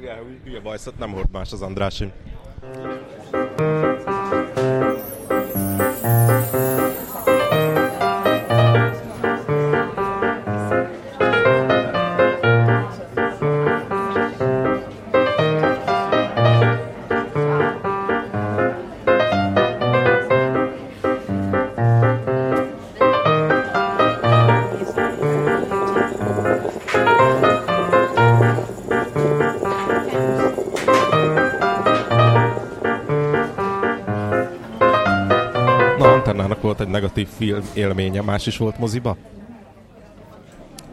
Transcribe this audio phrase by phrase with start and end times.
[0.00, 2.12] Igen, hülye bajszot nem hord más az Andrásim.
[37.20, 39.16] Negatív film élménye, más is volt moziba?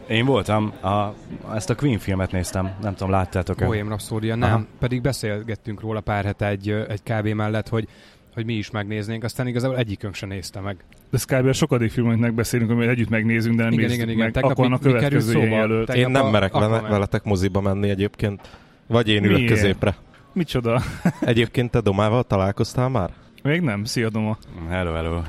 [0.08, 1.14] Én voltam, a,
[1.56, 3.66] ezt a Queen filmet néztem, nem tudom, láttátok-e?
[3.66, 4.42] Bohém Rhapsody, nem.
[4.42, 4.66] Aha.
[4.80, 7.88] Pedig beszélgettünk róla pár hete egy, egy kávé mellett, hogy
[8.34, 10.76] hogy mi is megnéznénk, aztán igazából egyikünk sem nézte meg.
[11.10, 11.48] De ez kb.
[11.48, 14.24] a sokadik film, amit megbeszélünk, amit együtt megnézünk, de nem Igen, igen, igen.
[14.24, 14.32] meg.
[14.32, 15.46] Tegnap Akkor mi- a mi következő szóba?
[15.46, 15.88] jelölt.
[15.88, 16.90] Te- Én nem a merek vele, Aquaman.
[16.90, 18.50] veletek moziba menni egyébként.
[18.88, 19.52] Vagy én ülök Miért?
[19.54, 19.96] középre.
[20.34, 20.82] Micsoda?
[21.22, 23.10] Egyébként te Domával találkoztál már?
[23.48, 24.38] Még nem, szia Doma.
[24.70, 25.22] Hello, hello.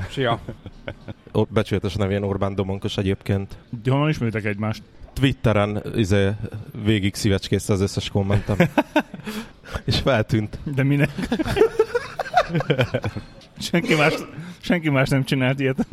[1.32, 3.56] Ott becsületes nevén Orbán Domonkos egyébként.
[3.82, 4.82] De honnan ismeritek egymást?
[5.12, 6.30] Twitteren izé,
[6.84, 8.56] végig szívecskészte az összes kommentem.
[9.84, 10.58] És feltűnt.
[10.74, 11.10] De minek?
[13.58, 14.14] senki, más,
[14.60, 15.86] senki más nem csinált ilyet.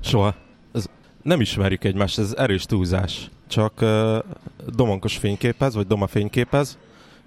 [0.00, 0.34] Soha.
[0.72, 0.88] Ez,
[1.22, 3.30] nem ismerjük egymást, ez erős túlzás.
[3.46, 4.18] Csak uh,
[4.66, 6.78] Domonkos fényképez, vagy Doma fényképez,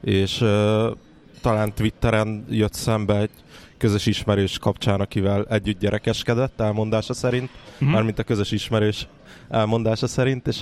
[0.02, 0.98] és uh,
[1.42, 3.30] talán Twitteren jött szembe egy
[3.82, 7.90] közös ismerős kapcsán, akivel együtt gyerekeskedett, elmondása szerint, Mhm.
[7.90, 7.94] mm.
[7.94, 9.08] mármint a közös ismerős
[9.50, 10.60] elmondása szerint, és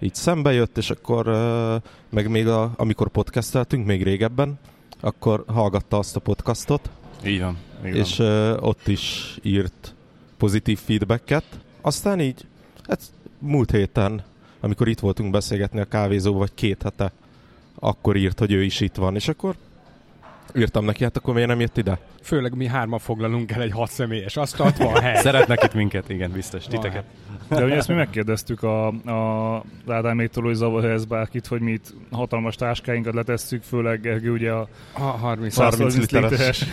[0.00, 4.58] így szembe jött, és akkor uh, meg még a, amikor podcasteltünk, még régebben,
[5.00, 6.90] akkor hallgatta azt a podcastot,
[7.24, 7.56] Így van.
[7.86, 8.00] Így van.
[8.00, 9.94] és uh, ott is írt
[10.36, 11.44] pozitív feedbacket.
[11.80, 12.46] Aztán így,
[12.88, 13.00] hát
[13.38, 14.22] múlt héten,
[14.60, 17.12] amikor itt voltunk beszélgetni a kávézó, vagy két hete,
[17.78, 19.54] akkor írt, hogy ő is itt van, és akkor
[20.56, 21.98] írtam neki, hát akkor miért nem jött ide?
[22.22, 25.16] Főleg mi hárman foglalunk el egy hat személyes asztalt, van hely.
[25.16, 26.66] Szeretnek itt minket, igen, biztos.
[26.66, 27.04] Van Titeket.
[27.48, 31.94] De ugye ezt mi megkérdeztük a, a Ádáméktól, hogy zavar ez bárkit, hogy mi itt
[32.10, 36.66] hatalmas táskáinkat letesszük, főleg Gergő ugye a Ha, 30 30 130 literes.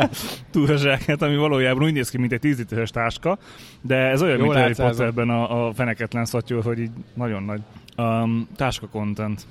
[0.52, 3.38] túrazsákát, ami valójában úgy néz ki, mint egy 10 literes táska,
[3.80, 4.74] de ez olyan, Jól mint Harry.
[4.74, 7.60] Potterben a, a feneketlen szatyor, hogy így nagyon nagy.
[7.96, 9.46] Um, táska content.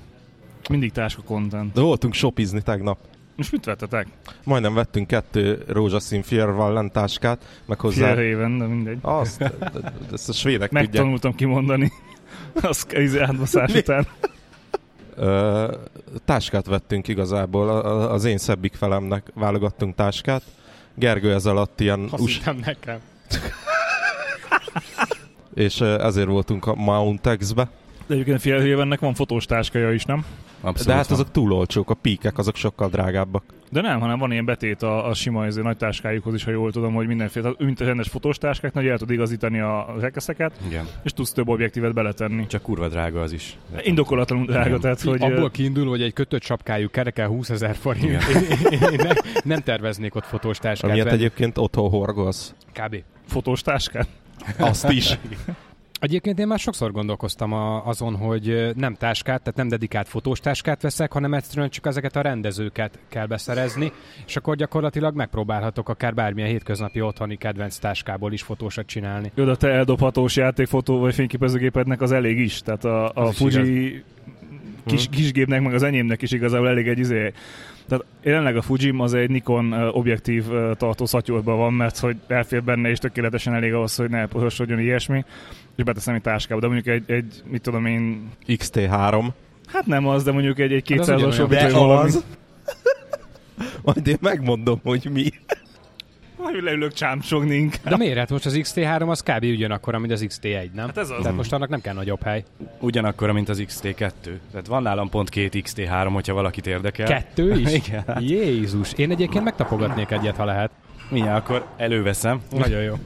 [0.70, 1.74] Mindig táska content.
[1.74, 2.98] De voltunk shopizni tegnap.
[3.38, 4.08] Most mit vettetek?
[4.44, 8.06] Majdnem vettünk kettő rózsaszín Fiervallen táskát, meg hozzá...
[8.06, 8.98] Félreéven, de mindegy.
[9.02, 10.88] Azt, de- de- de ezt a svédek tudják.
[10.88, 11.92] Megtanultam kimondani.
[12.62, 14.08] Az izé átbaszás után.
[15.16, 15.72] Ö,
[16.26, 20.42] táskát vettünk igazából, A- az én szebbik felemnek válogattunk táskát.
[20.96, 23.00] Gergő ez alatt ilyen Azt us, nekem.
[25.54, 27.70] és ezért voltunk a Mountex-be.
[28.08, 30.26] De egyébként félreévennek van fotós táskája is, nem?
[30.62, 31.20] Abszolút De hát van.
[31.20, 33.44] azok túl olcsók, a píkek azok sokkal drágábbak.
[33.72, 36.72] De nem, hanem van ilyen betét a, a sima ezért nagy táskájukhoz is, ha jól
[36.72, 40.60] tudom, hogy mindenféle, tehát mint a rendes fotós táskák, nagy el tud igazítani a rekeszeket,
[40.68, 40.88] Igen.
[41.04, 42.48] és tudsz több objektívet beletenni.
[42.48, 43.58] Csak kurva drága az is.
[43.84, 44.80] Indokolatlanul drága, Igen.
[44.80, 45.22] tehát hogy...
[45.22, 48.24] Abból kiindul, hogy egy kötött sapkájú kerekel 20 ezer forint.
[48.70, 49.14] Én ne,
[49.44, 52.54] nem terveznék ott fotós táskát Amilyet egyébként otthon horgolsz.
[52.74, 53.04] Kb.
[53.26, 54.08] fotós táskát?
[54.58, 55.18] Azt is.
[56.00, 60.82] Egyébként én már sokszor gondolkoztam a, azon, hogy nem táskát, tehát nem dedikált fotós táskát
[60.82, 63.92] veszek, hanem egyszerűen csak ezeket a rendezőket kell beszerezni,
[64.26, 69.32] és akkor gyakorlatilag megpróbálhatok akár bármilyen hétköznapi otthoni kedvenc táskából is fotósat csinálni.
[69.36, 72.62] Jó, de a te eldobhatós játékfotó vagy fényképezőgépednek az elég is.
[72.62, 74.04] Tehát a, a Fuji
[74.86, 77.34] kis, kisgépnek, meg az enyémnek is igazából elég egy izé.
[77.88, 80.44] Tehát jelenleg a Fujim az egy Nikon objektív
[80.78, 85.26] tartó szatyorban van, mert hogy elfér benne és tökéletesen elég ahhoz, hogy ne elporosodjon ilyesmi,
[85.78, 86.62] és beteszem egy táskába.
[86.62, 89.26] De mondjuk egy, egy mit tudom én, XT3.
[89.68, 91.36] hát nem az, de mondjuk egy, egy Hát az 200-as ugyanolyan.
[91.38, 92.24] jobbik, De az.
[93.84, 95.30] Majd én megmondom, hogy mi.
[96.36, 98.18] Hogy leülök csámcsogni De miért?
[98.18, 99.44] Hát most az XT3 az kb.
[99.44, 100.86] ugyanakkor, mint az XT1, nem?
[100.86, 101.22] Hát ez az.
[101.22, 102.44] Tehát most annak nem kell nagyobb hely.
[102.80, 104.12] Ugyanakkor, mint az XT2.
[104.52, 107.08] Tehát van nálam pont két XT3, hogyha valakit érdekel.
[107.08, 107.74] Kettő is?
[107.86, 108.04] Igen.
[108.20, 110.72] Jézus, én egyébként megtapogatnék egyet, ha lehet.
[111.10, 112.42] Mindjárt akkor előveszem.
[112.52, 112.94] Nagyon jó.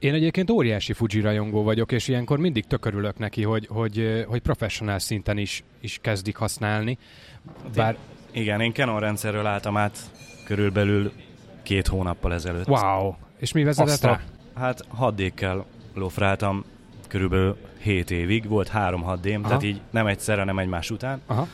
[0.00, 4.98] Én egyébként óriási Fuji rajongó vagyok, és ilyenkor mindig tökörülök neki, hogy, hogy, hogy professzionál
[4.98, 6.98] szinten is, is kezdik használni.
[7.74, 7.96] Bár,
[8.32, 9.98] Igen, én Canon rendszerről álltam át
[10.44, 11.12] körülbelül
[11.62, 12.68] két hónappal ezelőtt.
[12.68, 14.20] wow, és mi vezetett Azt a- rá?
[14.54, 15.64] Hát 6D-kel
[15.94, 16.64] lofráltam
[17.08, 21.46] körülbelül 7 évig, volt három 6 d tehát így nem egyszerre, nem egymás után, Aha.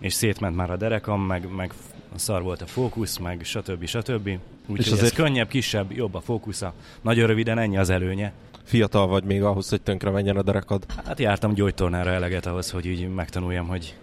[0.00, 1.72] és szétment már a derekam, meg, meg
[2.18, 3.84] szar volt a fókusz, meg stb.
[3.86, 4.26] stb.
[4.26, 6.72] És Úgyhogy ez azért- könnyebb, kisebb, jobb a fókusza.
[7.00, 8.32] Nagyon röviden ennyi az előnye.
[8.64, 10.86] Fiatal vagy még ahhoz, hogy tönkre menjen a derekad.
[11.06, 13.96] Hát jártam gyógytornára eleget ahhoz, hogy így megtanuljam, hogy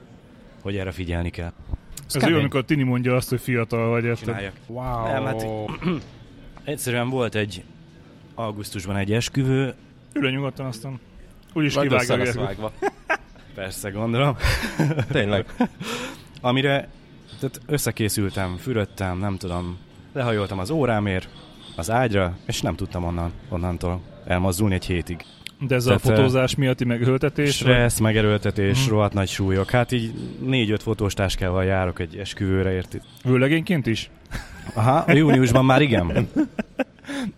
[0.61, 1.51] hogy erre figyelni kell.
[2.13, 4.03] Ez jó, amikor Tini mondja azt, hogy fiatal vagy.
[4.03, 4.25] Érted?
[4.25, 4.53] Csináljak.
[4.67, 5.07] Wow.
[5.07, 5.45] Nem, hát
[6.63, 7.63] egyszerűen volt egy
[8.35, 9.73] augusztusban egy esküvő,
[10.13, 10.99] Ülj nyugodtan aztán.
[11.53, 12.71] Úgyis kivágja.
[13.55, 14.37] persze gondolom,
[15.11, 15.45] Tényleg.
[16.41, 16.89] amire
[17.39, 19.77] tehát összekészültem, fürödtem, nem tudom,
[20.13, 21.29] lehajoltam az órámért,
[21.75, 25.25] az ágyra, és nem tudtam onnan, onnantól elmozdulni egy hétig.
[25.59, 27.61] De ez a Tehát, fotózás miatti megöltetés?
[27.61, 28.89] vagy- Stressz, megerőltetés, Mhm.
[28.93, 29.69] rohadt nagy súlyok.
[29.69, 30.13] Hát így
[30.45, 33.01] négy-öt fotós táskával járok egy esküvőre, érti?
[33.23, 34.09] Vőlegényként is?
[34.73, 36.27] Aha, júniusban már igen.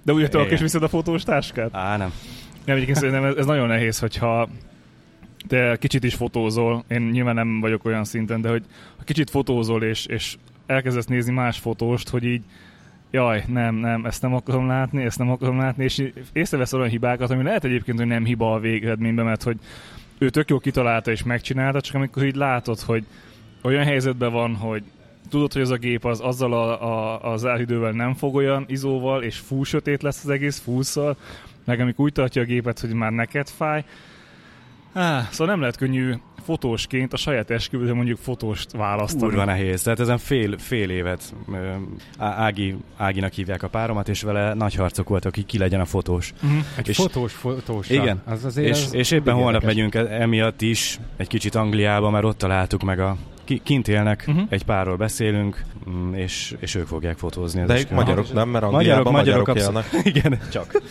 [0.03, 0.47] De úgy Igen.
[0.49, 1.69] és viszed a fotós táskát?
[1.75, 2.13] Á, nem.
[2.65, 4.49] Nem, egyébként szerintem ez, ez nagyon nehéz, hogyha
[5.47, 8.63] te kicsit is fotózol, én nyilván nem vagyok olyan szinten, de hogy
[8.97, 12.41] ha kicsit fotózol, és, és elkezdesz nézni más fotóst, hogy így
[13.11, 17.29] jaj, nem, nem, ezt nem akarom látni, ezt nem akarom látni, és észrevesz olyan hibákat,
[17.29, 19.57] ami lehet egyébként, hogy nem hiba a végeredményben, mert hogy
[20.17, 23.05] ő tök jó kitalálta és megcsinálta, csak amikor így látod, hogy
[23.61, 24.83] olyan helyzetben van, hogy
[25.29, 29.23] tudod, hogy ez a gép az azzal a, a, az áridővel nem fog olyan izóval,
[29.23, 31.17] és full sötét lesz az egész fullszal,
[31.65, 33.83] meg amikor úgy tartja a gépet, hogy már neked fáj.
[34.93, 36.13] Á, szóval nem lehet könnyű
[36.45, 39.21] fotósként a saját esküvőre mondjuk fotóst választani.
[39.21, 39.81] Kurva nehéz.
[39.81, 41.33] Tehát ezen fél, fél évet
[42.17, 46.33] Ági, Áginak hívják a páromat, és vele nagy harcok voltak, hogy ki legyen a fotós.
[46.43, 46.59] Uh-huh.
[46.75, 47.89] Egy és- fotós fotós.
[47.89, 48.21] Igen.
[48.25, 49.75] Az azért És, az és éppen holnap érdekes.
[49.91, 54.43] megyünk emiatt is egy kicsit Angliába, mert ott találtuk meg a ki- kint élnek, uh-huh.
[54.49, 57.63] egy párról beszélünk, mm, és, és ők fogják fotózni.
[57.65, 59.83] De ők magyarok nem, mert Angliában magyarok, magyarok élnek.
[59.83, 60.05] abszolút.
[60.15, 60.81] Igen, csak.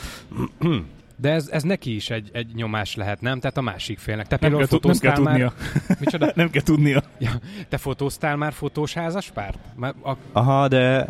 [1.20, 3.40] De ez, ez neki is egy, egy nyomás lehet, nem?
[3.40, 4.26] Tehát a másik félnek.
[4.26, 5.52] Te Nem, például kell, tud- nem kell fotóztál tudnia.
[5.88, 5.96] már...
[6.04, 6.32] Micsoda?
[6.42, 7.02] Nem kell tudnia.
[7.18, 7.30] Ja,
[7.68, 9.58] te fotóztál már fotós házaspárt?
[9.76, 11.06] Már a, Aha, de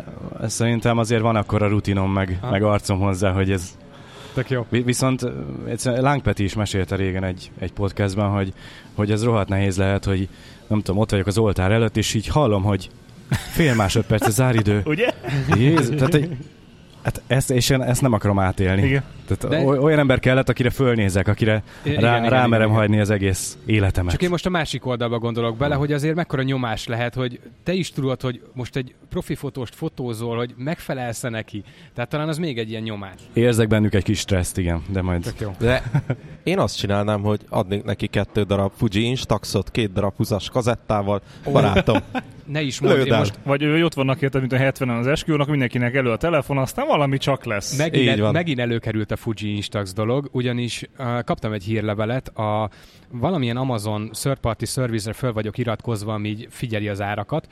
[0.47, 2.49] szerintem azért van akkor a rutinom, meg, Ha.
[2.49, 3.77] meg arcom hozzá, hogy ez...
[4.33, 4.65] tök jó.
[4.69, 5.25] Vi- Viszont
[5.67, 8.53] egyszerűen Láng Peti is mesélte régen egy, egy podcastban, hogy,
[8.95, 10.27] hogy ez rohadt nehéz lehet, hogy
[10.67, 12.89] nem tudom, ott vagyok az oltár előtt, és így hallom, hogy
[13.29, 14.81] fél másodperc az záridő.
[14.85, 15.13] Ugye?
[15.55, 16.37] Jézus, tehát egy,
[17.01, 18.81] hát ezt, és én ezt nem akarom átélni.
[18.87, 19.03] Igen.
[19.27, 22.79] Tehát De- oly- olyan ember kellett, akire fölnézek, akire Igen, rá, igen, rámerem igen.
[22.79, 24.11] hagyni az egész életemet.
[24.11, 27.73] Csak én most a másik oldalba gondolok bele, hogy azért mekkora nyomás lehet, hogy te
[27.73, 31.63] is tudod, hogy most egy profi fotóst fotózol, hogy megfelelsz neki.
[31.93, 33.19] Tehát talán az még egy ilyen nyomás.
[33.33, 35.21] Érzek bennük egy kis stresszt, igen, de majd...
[35.21, 35.55] Tök jó.
[35.59, 35.83] De
[36.43, 41.21] én azt csinálnám, hogy adnék neki kettő darab Fuji Instaxot, két darab 20-as kazettával.
[41.51, 41.97] Barátom,
[42.49, 45.47] Ne is mondd, én most Vagy ő ott vannak érted, mint a 70-en az esküvőnek,
[45.47, 47.77] mindenkinek elő a telefon, aztán valami csak lesz.
[47.77, 48.31] Megint, Így el, van.
[48.31, 52.69] megint előkerült a Fuji Instax dolog, ugyanis uh, kaptam egy hírlevelet, a
[53.11, 57.47] valamilyen Amazon third party service-re föl vagyok iratkozva, ami így figyeli az árakat,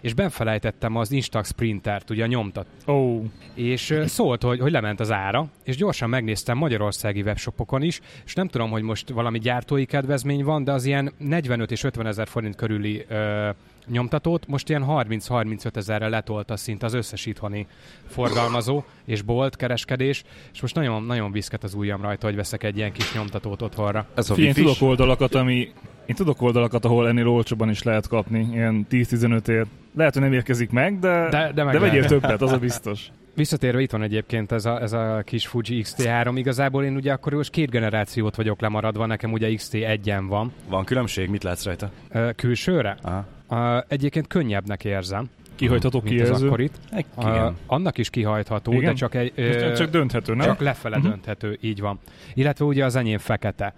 [0.00, 2.66] és benfelejtettem az Instax printert, ugye a nyomtat.
[2.86, 3.22] Oh,
[3.54, 8.48] És szólt, hogy, hogy lement az ára, és gyorsan megnéztem magyarországi webshopokon is, és nem
[8.48, 12.56] tudom, hogy most valami gyártói kedvezmény van, de az ilyen 45 és 50 ezer forint
[12.56, 13.50] körüli ö,
[13.86, 17.66] nyomtatót most ilyen 30-35 ezerre letolta szinte az összes itthoni
[18.06, 22.76] forgalmazó és bolt kereskedés, és most nagyon, nagyon viszket az ujjam rajta, hogy veszek egy
[22.76, 24.06] ilyen kis nyomtatót otthonra.
[24.14, 25.72] ez a Figyelj, tudok oldalakat, ami
[26.06, 29.66] én tudok oldalakat, ahol ennél olcsóban is lehet kapni, ilyen 10-15 ért.
[29.96, 33.10] Lehet, hogy nem érkezik meg, de, De- de meg de vegyél többet, az a biztos.
[33.34, 37.32] Visszatérve itt van egyébként ez a, ez a kis Fuji X-T3, igazából én ugye akkor
[37.32, 40.52] most két generációt vagyok lemaradva, nekem ugye XT1-en van.
[40.68, 41.28] Van különbség?
[41.28, 41.90] Mit látsz rajta?
[42.36, 42.96] Külsőre?
[43.02, 43.26] Aha.
[43.52, 46.46] Uh, egyébként könnyebbnek érzem, Kihajtható kijelző.
[46.46, 46.72] akkorit.
[46.90, 48.84] Egy, Uh, annak is kihajtható, Igen?
[48.84, 49.32] de csak egy...
[49.36, 50.46] Most ö, csak dönthető, nem?
[50.46, 51.06] csak lefele Mhm.
[51.08, 51.98] dönthető, így van.
[52.34, 53.74] Illetve ugye az enyém fekete.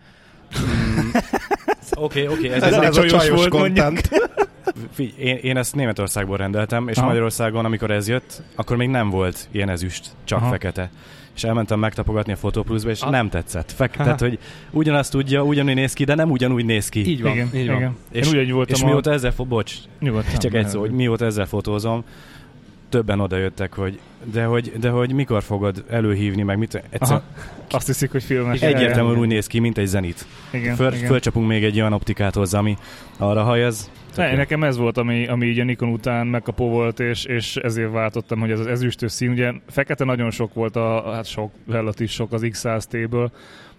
[1.95, 4.09] Oké, oké, ez, Ez, ez, ez a csajos volt, content.
[4.93, 7.07] Figy, én, én ezt Németországból rendeltem, és Aha.
[7.07, 10.51] Magyarországon, amikor ez jött, akkor még nem volt ilyen ezüst, csak Aha.
[10.51, 10.91] fekete.
[11.37, 13.11] És elmentem megtapogatni a Fotoplus-ba, és Ah.
[13.11, 13.73] nem tetszett.
[13.73, 14.39] Fek, tehát, hogy
[14.71, 17.09] ugyanazt tudja, ugyanúgy néz ki, de nem ugyanúgy néz ki.
[17.09, 17.77] Így van, igen, így van.
[17.77, 17.97] igen.
[18.11, 18.87] És, én ugyanúgy voltam és a...
[18.87, 20.39] mióta ezzel fo- bocs, Nyugodtan.
[20.39, 22.05] csak egy szó, hogy mióta ezzel fotózom,
[22.89, 23.99] többen odajöttek, hogy
[24.33, 27.21] de hogy, de hogy mikor fogod előhívni, meg mit, egyszer,
[27.71, 28.61] Azt hiszik, hogy filmes.
[28.61, 30.27] egyértelműen úgy néz ki, mint egy zenit.
[30.53, 31.07] Igen, Föl, igen.
[31.09, 32.77] fölcsapunk még egy olyan optikát hozzá, ami
[33.19, 33.91] arra hajaz.
[34.17, 37.93] Ne, nekem ez volt, ami, ami így a Nikon után megkapó volt, és, és ezért
[37.93, 42.09] váltottam, hogy ez az ezüstös szín, ugye fekete nagyon sok volt, a, hát sok, relatív
[42.09, 43.31] sok az X100T-ből,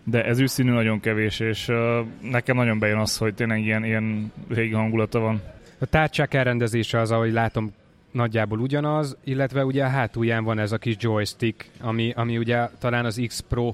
[0.03, 1.77] de ezüst színű nagyon kevés, és uh,
[2.21, 5.41] nekem nagyon bejön az, hogy tényleg ilyen, ilyen régi hangulata van.
[5.79, 7.73] A tárcsák elrendezése az, ahogy látom,
[8.11, 13.05] nagyjából ugyanaz, illetve ugye a hátulján van ez a kis joystick, ami, ami ugye talán
[13.05, 13.73] az X Pro,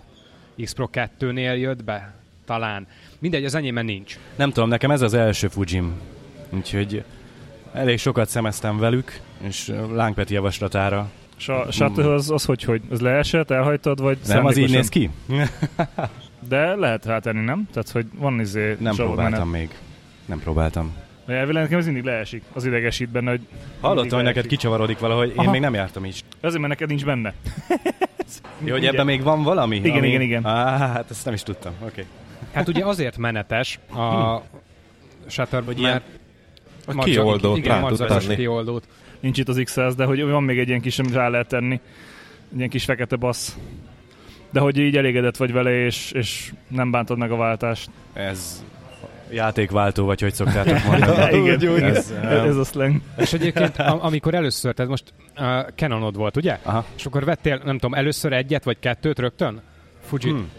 [0.64, 2.14] X Pro 2-nél jött be,
[2.46, 2.88] talán.
[3.20, 4.18] Mindegy, az enyémben nincs.
[4.36, 5.94] Nem tudom, nekem ez az első Fujim.
[6.52, 7.04] Úgyhogy
[7.74, 11.10] elég sokat szemeztem velük, és Lángpeti javaslatára.
[11.38, 12.82] És a Shutter az, az hogy, hogy?
[12.90, 15.10] Az leesett, elhagytad, vagy Nem, az így néz ki?
[16.48, 17.68] De lehet rátenni, nem?
[17.72, 19.70] Tehát, hogy van izé Nem próbáltam még.
[20.26, 20.96] Nem próbáltam.
[21.26, 23.42] De elvileg nekem ez mindig leesik, az idegesít benne, hogy
[23.80, 25.52] Hallottam, hogy neked kicsavarodik valahogy, én Aha.
[25.52, 26.24] még nem jártam így.
[26.42, 27.34] azért, mert neked nincs benne.
[28.64, 29.76] Jó, hogy ebben még van valami?
[29.76, 30.08] Igen, ami...
[30.08, 30.46] igen, igen.
[30.46, 31.90] Á, hát ezt nem is tudtam, oké.
[31.90, 32.06] Okay.
[32.54, 34.42] Hát ugye azért menetes a
[35.28, 36.04] Shutter, Hogy mert
[36.86, 38.36] A madzag- kioldót igen, rá tud tenni.
[38.36, 38.88] kioldót.
[39.20, 41.80] Nincs itt az XS, de hogy van még egy ilyen kis, amit rá lehet tenni.
[42.52, 43.56] Egy ilyen kis fekete bassz.
[44.52, 47.90] De hogy így elégedett vagy vele, és, és nem bántod meg a váltást.
[48.14, 48.64] Ez
[49.32, 51.38] játékváltó, vagy hogy szoktátok mondani.
[51.38, 51.96] igen, jó, igen.
[51.96, 53.02] Ez, Ez, ez a slang.
[53.18, 55.46] És egyébként, am- amikor először, tehát most uh,
[55.76, 56.58] Canonod volt, ugye?
[56.64, 56.86] Aha.
[56.98, 59.62] És akkor vettél, nem tudom, először egyet vagy kettőt rögtön?
[60.06, 60.30] Fuji.
[60.32, 60.50] Hmm.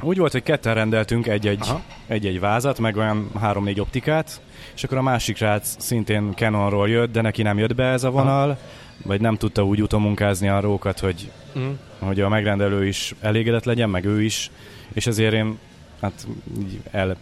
[0.00, 1.80] Úgy volt, hogy ketten rendeltünk egy-egy, Aha.
[2.06, 4.40] egy-egy vázat, meg olyan három-négy optikát,
[4.74, 8.10] és akkor a másik srác szintén Canonról jött, de neki nem jött be ez a
[8.10, 8.58] vonal,
[9.04, 11.70] vagy nem tudta úgy utomunkázni a rókat, hogy, Mm.
[11.98, 14.50] hogy a megrendelő is elégedett legyen, meg ő is,
[14.92, 15.58] és ezért én
[16.00, 16.26] hát
[16.60, 17.16] így el,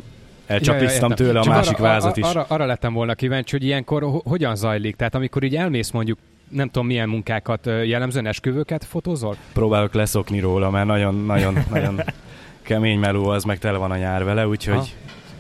[0.47, 1.27] elcsapisztam értem.
[1.27, 2.25] tőle a Csak másik arra, vázat is.
[2.25, 4.97] Arra, arra lettem volna kíváncsi, hogy ilyenkor ho- hogyan zajlik.
[4.97, 9.37] Tehát amikor így elmész mondjuk nem tudom milyen munkákat jellemzően esküvőket fotózol?
[9.53, 12.01] Próbálok leszokni róla, mert nagyon-nagyon nagyon
[12.63, 14.87] kemény meló az, meg tele van a nyár vele, úgyhogy Aha.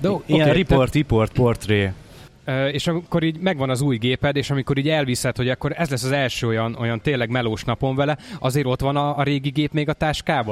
[0.00, 1.92] De, ilyen oké, report, report, portré,
[2.72, 6.04] és amikor így megvan az új géped, és amikor így elviszed, hogy akkor ez lesz
[6.04, 9.72] az első olyan, olyan tényleg melós napon vele, azért ott van a, a régi gép
[9.72, 9.92] még a?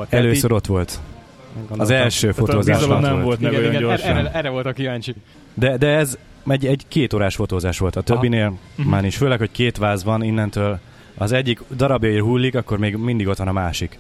[0.08, 0.88] Tehát először ott volt.
[0.90, 1.96] Az Gondoltam.
[1.96, 3.24] első Tehát a fotózás ott nem volt.
[3.24, 4.16] volt meg Igen, igen, gyorsan.
[4.16, 5.14] erre, erre voltak kíváncsi.
[5.54, 7.96] De, de ez egy, egy két órás fotózás volt.
[7.96, 8.88] A többinél Mhm.
[8.88, 9.16] már is.
[9.16, 10.78] Főleg, hogy két váz van, innentől
[11.14, 13.98] az egyik darabjaira hullik, akkor még mindig ott van a másik.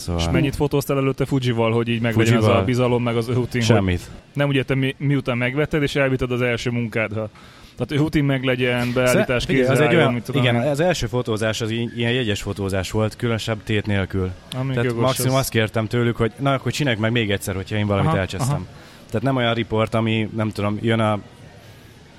[0.00, 2.62] Szóval És mennyit fotóztál előtte Fujival, hogy így meglegyen az Fujival?
[2.62, 4.10] a bizalom, meg az rutin, hogy Semmit.
[4.34, 7.28] nem ugye te mi, miután megvetted, és elvitted az első munkádra.
[7.76, 12.12] Tehát rutin meglegyen, beállítás kézre az egy olyan, tudom igen, az első fotózás az ilyen
[12.12, 14.30] jegyes fotózás volt, különösebb tét nélkül.
[14.56, 15.38] Amíg Tehát maximum az.
[15.40, 18.54] azt kértem tőlük, hogy na akkor csinálják meg még egyszer, hogyha én valamit Aha, elcsesztem.
[18.54, 18.64] aha.
[19.06, 21.18] Tehát nem olyan riport, ami nem tudom, jön a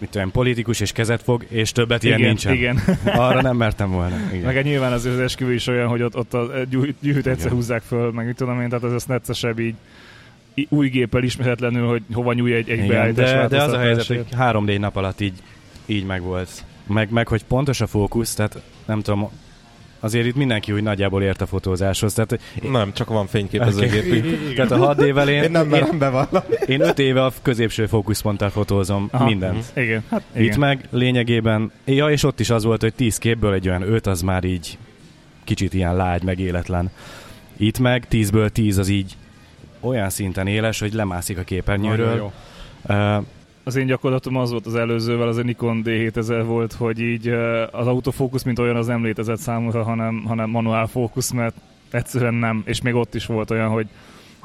[0.01, 2.53] mit tudom, politikus és kezet fog, és többet ilyen igen, nincsen.
[2.53, 2.79] Igen.
[3.05, 4.15] Arra nem mertem volna.
[4.31, 4.45] Igen.
[4.45, 7.81] Meg egy nyilván az, esküvő is olyan, hogy ott, ott a gyűjt, gyűjt egyszer húzzák
[7.81, 9.75] föl, meg mit tudom én, tehát az az neccesebb így
[10.69, 14.05] új géppel ismeretlenül, hogy hova nyúj egy, egy Igen, beállítás de, de az a helyzet,
[14.05, 14.33] hogy változtatásért.
[14.33, 15.33] három-négy nap alatt így,
[15.85, 16.63] így megvolt.
[16.87, 19.29] Meg, meg, hogy pontos a fókusz, tehát nem tudom,
[20.03, 22.13] azért itt mindenki úgy nagyjából ért a fotózáshoz.
[22.13, 22.39] Tehát,
[22.71, 24.25] Nem, csak van fényképezőgépünk.
[24.55, 26.45] tehát a 6 évvel én, Én nem merem bevallani.
[26.65, 29.25] én öt éve a középső fókuszponttal fotózom Aha.
[29.25, 29.65] mindent.
[29.75, 30.43] Igen, hát Igen.
[30.45, 34.07] Itt meg lényegében, ja, és ott is az volt, hogy 10 képből egy olyan 5
[34.07, 34.77] az már így
[35.43, 36.91] kicsit ilyen lágy, meg életlen.
[37.57, 39.15] Itt meg 10-ből 10 az így
[39.79, 42.15] olyan szinten éles, hogy lemászik a Nagyon képernyőről.
[42.15, 42.31] jó.
[42.95, 43.25] Uh,
[43.63, 47.27] Az én gyakorlatom az volt az előzővel, az a Nikon D7000 volt, hogy így
[47.71, 51.55] az autofókusz, mint olyan, az nem létezett számomra, hanem, hanem manuál fókusz, mert
[51.91, 53.87] egyszerűen nem, és még ott is volt olyan, hogy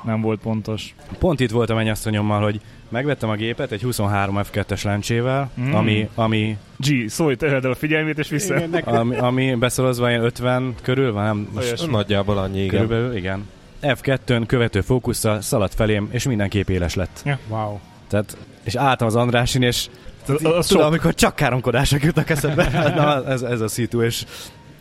[0.04, 0.94] nem volt pontos.
[1.18, 5.72] Pont itt volt a mennyasszonyommal, hogy megvettem a gépet egy 23 F2-es lencsével, Mm.
[5.72, 8.54] ami, ami, G, szólj, el a figyelmét, és vissza.
[8.84, 11.48] ami, ami beszorozva ilyen 50 körül van, nem?
[11.54, 11.90] Most Olyasmi.
[11.90, 12.68] Nagyjából annyi, igen.
[12.68, 13.48] körülbelül, igen.
[13.82, 17.22] F2-n követő fókusszal szaladt felém, és mindenképp éles lett.
[17.48, 17.78] Wow.
[18.08, 19.88] Tehát, és álltam az Andrásin, és
[20.24, 20.80] tudom, sok.
[20.80, 22.68] amikor csak káromkodások jutnak eszedbe.
[22.96, 24.24] Na, ez, ez a szitu, és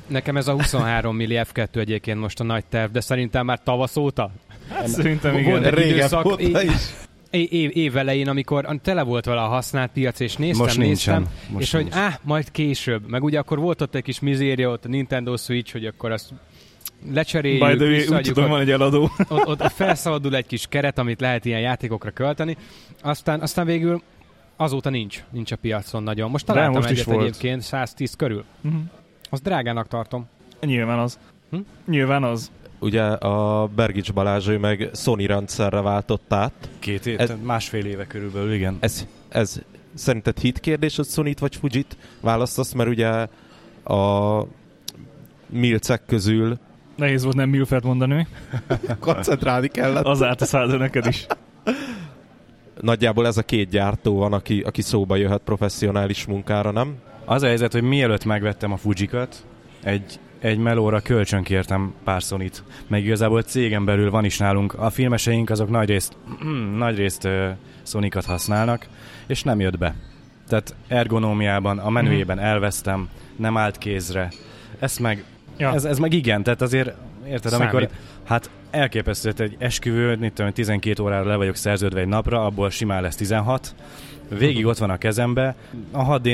[0.08, 3.96] Nekem ez a 23 milli F2 egyébként most a nagy terv, de szerintem már tavasz
[3.98, 4.32] óta.
[4.70, 5.63] Hát, szerintem Volt igen.
[5.63, 6.72] egy Régebb időszak, óta é- is.
[7.29, 11.13] É- év, év elején, amikor tele volt vele a használt piac, és néztem, most néztem,
[11.15, 11.34] nincsen.
[11.50, 11.96] Most és hogy nincs.
[11.96, 13.10] áh, majd később.
[13.10, 16.29] Meg ugye akkor volt ott egy kis mizéria, ott a Nintendo Switch, hogy akkor azt
[17.13, 19.10] lecseréljük, By the way, úgy tudom, van egy eladó.
[19.27, 22.58] ott, ott, ott felszabadul egy kis keret, amit lehet ilyen játékokra költeni.
[23.06, 24.02] Aztán, aztán végül
[24.56, 26.30] azóta nincs, nincs a piacon nagyon.
[26.30, 27.28] Most De találtam most is egyet volt.
[27.28, 28.44] egyébként 110 körül.
[28.62, 28.76] Mhm.
[29.30, 30.26] Azt drágának tartom.
[30.62, 31.20] Nyilván az.
[31.50, 31.58] Hm?
[31.88, 32.52] Nyilván az.
[32.80, 36.70] Ugye a Bergics Balázs ő meg Sony rendszerre váltott át.
[36.80, 38.78] Két év, Ez- másfél éve körülbelül, igen.
[38.80, 39.62] Ez, ez
[39.94, 43.28] szerinted hit kérdés, hogy sony vagy Fujit választasz, mert ugye
[43.96, 44.42] a
[45.50, 46.58] milcek közül
[46.96, 48.28] Nehéz volt nem Milfert mondani.
[49.00, 50.06] koncentrálni kellett.
[50.06, 51.26] Az állt a száza neked is.
[52.82, 56.96] Nagyjából ez a két gyártó van, aki, aki szóba jöhet professzionális munkára, nem?
[57.25, 59.46] Az a helyzet, hogy mielőtt megvettem a Fujikat,
[59.84, 62.63] egy, egy melóra kölcsön kértem pár Sonit.
[62.88, 64.74] Meg igazából cégen belül van is nálunk.
[64.74, 66.17] A filmeseink azok nagyrészt,
[66.77, 67.50] nagyrészt uh,
[67.84, 68.88] Sonikat használnak,
[69.27, 69.96] és nem jött be.
[70.48, 74.32] Tehát ergonómiában, a menüjében elvesztem, nem állt kézre.
[74.79, 75.24] Ezt meg,
[75.58, 75.74] Ja.
[75.74, 76.94] ez, ez meg igen, tehát azért
[77.27, 77.67] érted, Számít.
[77.74, 77.89] amikor
[78.24, 83.01] hát elképesztő, egy esküvő, mit tudom, 12 órára le vagyok szerződve egy napra, abból simán
[83.01, 83.75] lesz 16,
[84.29, 85.55] végig ott van a kezembe.
[85.91, 86.27] A 6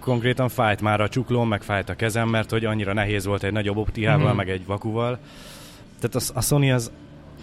[0.00, 3.52] konkrétan fájt már a csuklóm, meg fájt a kezem, mert hogy annyira nehéz volt egy
[3.52, 4.36] nagyobb optikával, Mhm.
[4.36, 5.18] meg egy vakuval.
[6.00, 6.90] Tehát a, a Sony az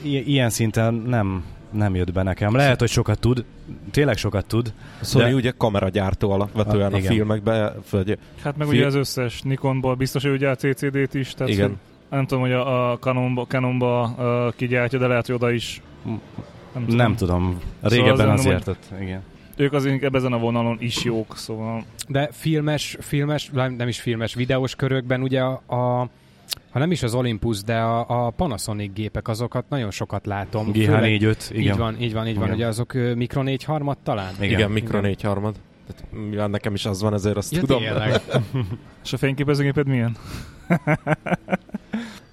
[0.01, 2.55] i- ilyen szinten nem, nem jött be nekem.
[2.55, 3.45] Lehet, hogy sokat tud,
[3.91, 4.73] tényleg sokat tud.
[5.01, 7.11] Szóval De- ugye kameragyártó alapvetően a igen.
[7.11, 11.33] filmekben, vagy Hát meg Fi- ugye az összes Nikonból biztos, hogy ugye a CCD-t is,
[11.33, 11.67] tehát Igen.
[11.67, 11.77] hogy
[12.09, 15.81] nem tudom, hogy a, a Canonba, Canonba uh, kigyártja, de lehet, hogy oda is
[16.73, 16.95] nem tudom.
[16.95, 17.59] Nem tudom.
[17.83, 19.21] Szóval Régebben azt azért, mondom, ott, igen.
[19.55, 24.33] Ők azért inkább ezen a vonalon is jók, szóval De filmes, filmes, nem is filmes,
[24.33, 26.09] videós körökben ugye a, a
[26.71, 30.73] ha nem is az Olympus, de a, a Panasonic gépek, azokat nagyon sokat látom.
[30.73, 31.61] Főleg- GH45, igen.
[31.61, 32.43] Így van, így van, így van.
[32.43, 32.55] Igen.
[32.55, 34.33] Ugye azok mikro 4 harmad talán?
[34.39, 34.49] Igen.
[34.49, 35.55] igen, mikro négy harmad.
[35.87, 37.81] Tehát, mivel nekem is az van, ezért azt Ja, tudom.
[39.03, 40.15] És a fényképezőgéped milyen?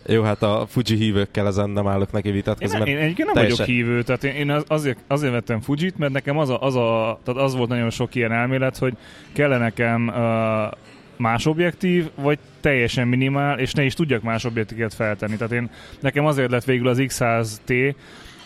[0.07, 3.35] Jó, hát a Fuji hívőkkel ezen nem állok neki Én, vitatkozni, én mert egyébként nem
[3.37, 6.63] teljesen- vagyok hívő, tehát én, én az- azért, azért vettem Fujit, mert nekem az, a,
[6.63, 8.97] az, a, tehát az volt nagyon sok ilyen elmélet, hogy
[9.33, 10.79] kell nekem uh,
[11.17, 15.37] más objektív, vagy teljesen minimál, és ne is tudjak más objektívet feltenni.
[15.37, 17.95] Tehát én, nekem azért lett végül az X100T,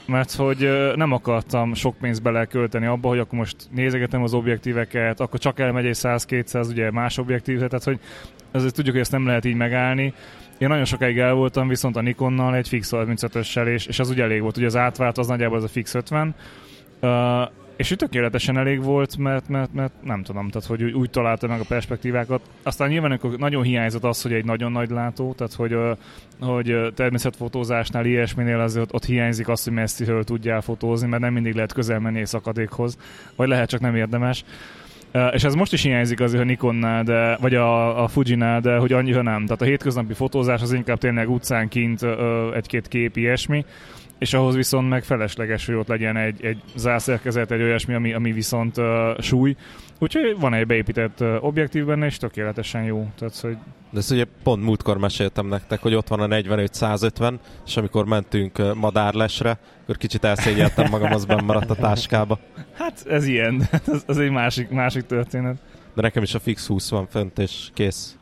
[0.07, 5.39] mert hogy nem akartam sok pénzt belekölteni abba, hogy akkor most nézegetem az objektíveket, akkor
[5.39, 7.99] csak elmegy egy 100-200 ugye más objektív, tehát hogy
[8.51, 10.15] azért tudjuk, hogy ezt nem lehet így megállni.
[10.59, 14.23] Én nagyon sokáig el voltam viszont a Nikonnal egy fix 35-össel, és, és az ugye
[14.23, 14.57] elég volt.
[14.57, 16.35] Ugye az átvált az nagyjából az a fix 50.
[17.77, 21.47] És úgy tökéletesen elég volt, mert, mert, mert nem tudom, tehát hogy úgy, úgy találta
[21.47, 22.41] meg a perspektívákat.
[22.63, 25.77] Aztán nyilván akkor nagyon hiányzott az, hogy egy nagyon nagy látó, tehát hogy,
[26.41, 31.73] hogy természetfotózásnál, ilyesminél azért ott, hiányzik az, hogy messziről tudjál fotózni, mert nem mindig lehet
[31.73, 32.99] közel menni egy szakadékhoz,
[33.37, 34.45] vagy lehet csak nem érdemes.
[35.33, 38.93] És ez most is hiányzik azért a Nikonnál, de, vagy a, a Fujinál, de hogy
[38.93, 39.45] annyira nem.
[39.45, 42.07] Tehát a hétköznapi fotózás az inkább tényleg utcán kint
[42.55, 43.65] egy-két kép, ilyesmi,
[44.19, 48.33] és ahhoz viszont meg felesleges, hogy ott legyen egy, egy zárszerkezet, egy olyasmi, ami, ami
[48.33, 48.85] viszont uh,
[49.21, 49.57] súly.
[49.99, 53.09] Úgyhogy van egy beépített uh, objektív benne, és tökéletesen jó.
[53.19, 53.57] Tehát, hogy
[53.91, 57.35] De ezt ugye pont múltkor meséltem nektek, hogy ott van a 45-150,
[57.67, 62.39] és amikor mentünk ö, madárlesre, akkor kicsit elszégyeltem magam, az benn maradt a táskába.
[62.73, 65.57] hát ez ilyen, ez, ez egy másik, másik történet.
[65.95, 68.17] De nekem is a fix 20 van fönt, és kész.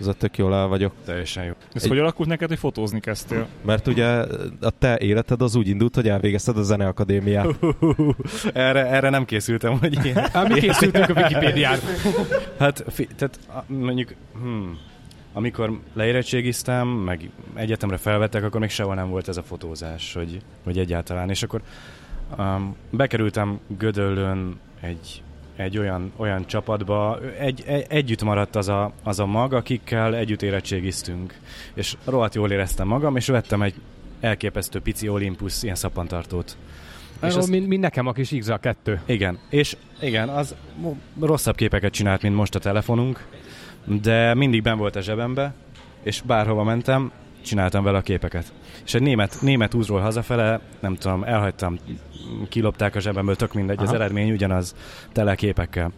[0.00, 0.92] Ez tök jól el vagyok.
[1.04, 1.52] Teljesen jó.
[1.72, 3.46] Ez Egy- hogy alakult neked, hogy fotózni kezdtél?
[3.64, 4.06] Mert ugye
[4.60, 7.46] a te életed az úgy indult, hogy elvégezted a zeneakadémiát.
[8.52, 10.16] erre, erre nem készültem, hogy ilyen.
[10.32, 11.78] Hát mi készültünk a Wikipédián.
[12.58, 14.78] Hát, fi, tehát a- mondjuk, hmm,
[15.32, 20.78] amikor leérettségiztem, meg egyetemre felvettek, akkor még sehol nem volt ez a fotózás, hogy, hogy
[20.78, 21.30] egyáltalán.
[21.30, 21.60] És akkor
[22.38, 25.22] um, bekerültem Gödöllön egy,
[25.56, 30.42] egy olyan, olyan csapatba, egy, egy, együtt maradt az a, az a mag, akikkel együtt
[30.42, 31.34] érettségiztünk.
[31.74, 33.74] És rohadt jól éreztem magam, és vettem egy
[34.20, 36.56] elképesztő pici Olympus ilyen szappantartót.
[37.22, 38.98] És az- mint, mint nekem a kis XA2.
[39.06, 40.54] igen, és igen, az
[41.20, 43.26] rosszabb képeket csinált, mint most a telefonunk,
[43.84, 45.54] de mindig ben volt a zsebembe,
[46.02, 47.12] és bárhova mentem,
[47.44, 48.52] csináltam vele a képeket.
[48.84, 51.78] És egy német, német úzról hazafele, nem tudom, elhagytam,
[52.48, 53.94] kilopták a zsebemből, tök mindegy, az Aha.
[53.94, 54.74] eredmény ugyanaz,
[55.12, 55.92] tele képekkel.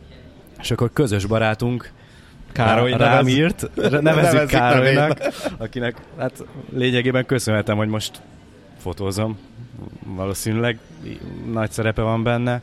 [0.60, 1.92] És akkor közös barátunk,
[2.52, 5.18] Károly rá, rám nevez- írt, nevezzük Károlynak,
[5.58, 8.20] akinek hát lényegében köszönhetem, hogy most
[8.78, 9.38] fotózom,
[10.04, 10.78] valószínűleg
[11.52, 12.60] nagy szerepe van benne.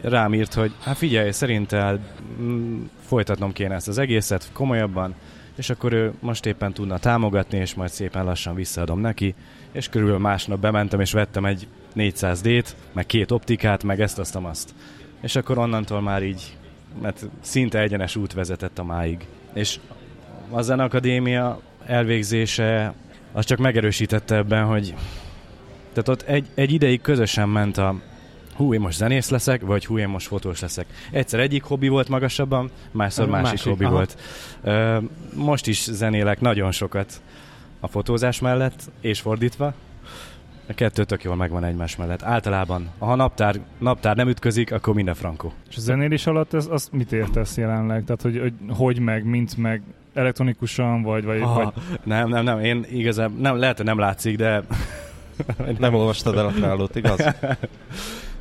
[0.00, 2.00] Rám írt, hogy hát figyelj, szerinted
[2.40, 5.14] mm, folytatnom kéne ezt az egészet komolyabban,
[5.58, 9.34] és akkor ő most éppen tudna támogatni, és majd szépen lassan visszaadom neki,
[9.72, 11.66] és körülbelül másnap bementem, és vettem egy
[11.96, 14.74] 400D-t, meg két optikát, meg ezt, azt, azt.
[15.20, 16.56] És akkor onnantól már így,
[17.02, 19.26] mert szinte egyenes út vezetett a máig.
[19.52, 19.78] És
[20.50, 22.94] a Zenakadémia elvégzése
[23.32, 24.94] az csak megerősítette ebben, hogy
[25.92, 28.00] tehát ott egy, egy ideig közösen ment a
[28.58, 30.86] hú, én most zenész leszek, vagy hú, én most fotós leszek.
[31.10, 33.94] Egyszer egyik hobbi volt magasabban, másszor másik, másik, hobbi aha.
[33.94, 34.18] volt.
[34.62, 34.98] Ö,
[35.34, 37.20] most is zenélek nagyon sokat
[37.80, 39.74] a fotózás mellett, és fordítva.
[40.68, 42.22] A kettő tök jól megvan egymás mellett.
[42.22, 45.52] Általában, ha naptár, naptár nem ütközik, akkor minden frankó.
[45.68, 48.04] És a zenélés alatt ez, azt mit értesz jelenleg?
[48.04, 49.82] Tehát, hogy hogy, hogy meg, mint meg,
[50.14, 51.72] elektronikusan, vagy, vagy, Ah, vagy
[52.04, 54.62] nem, nem, nem, én igazából, nem, lehet, hogy nem látszik, de
[55.78, 57.24] Nem olvastad el a trálót, igaz?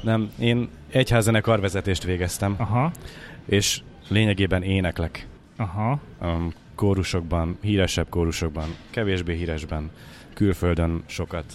[0.02, 2.92] nem, én egyházene karvezetést végeztem, aha,
[3.46, 5.28] és lényegében éneklek.
[5.58, 6.00] aha.
[6.22, 9.92] um, kórusokban, híresebb kórusokban, kevésbé híresben,
[10.34, 11.46] külföldön sokat,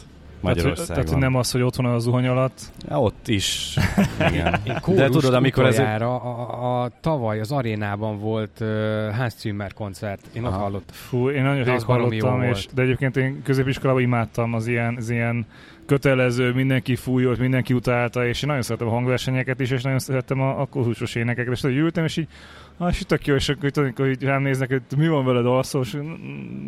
[0.42, 0.94] Magyarországon.
[0.94, 2.60] tehát, hogy nem az, hogy otthon a zuhany alatt.
[2.88, 3.76] Ja, ott is.
[4.30, 4.60] Igen.
[4.86, 5.74] De tudod, amikor ez...
[5.74, 8.68] utoljára a, a, tavaly az arénában volt uh,
[9.16, 10.20] Hans Zimmer koncert.
[10.32, 10.60] Én ott Aha.
[10.60, 10.96] hallottam.
[10.96, 15.10] Fú, én nagyon rég az hallottam, és, de egyébként én középiskolában imádtam az ilyen, az
[15.10, 15.46] ilyen
[15.86, 20.40] kötelező, mindenki fújolt, mindenki utálta, és én nagyon szeretem a hangversenyeket is, és nagyon szerettem
[20.40, 22.28] a, a kohusos énekeket, és tudod, ültem, és így
[22.76, 25.80] ah, és tök jó, és akkor tudod, hogy rám néznek, hogy mi van veled alszó,
[25.80, 25.98] és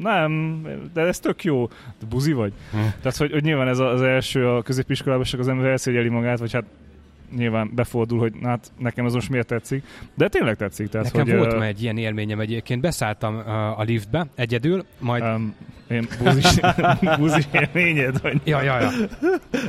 [0.01, 1.67] nem, de ez tök jó.
[1.67, 2.53] De buzi vagy?
[2.71, 2.77] Hm.
[2.77, 6.53] Tehát, hogy, hogy nyilván ez az első a középiskolában, csak az ember elszégyeli magát, vagy
[6.53, 6.65] hát
[7.37, 10.89] nyilván befordul, hogy hát nekem ez most miért tetszik, de tényleg tetszik.
[10.89, 15.23] Tehát, nekem hogy, volt uh, egy ilyen élményem egyébként, beszálltam uh, a liftbe egyedül, majd...
[15.23, 15.55] Um,
[15.89, 16.61] én búzis,
[17.19, 18.41] búzis élményed, vagy?
[18.45, 18.91] Ja, ja, ja.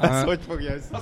[0.01, 0.95] Uh, hogy fogja ezt?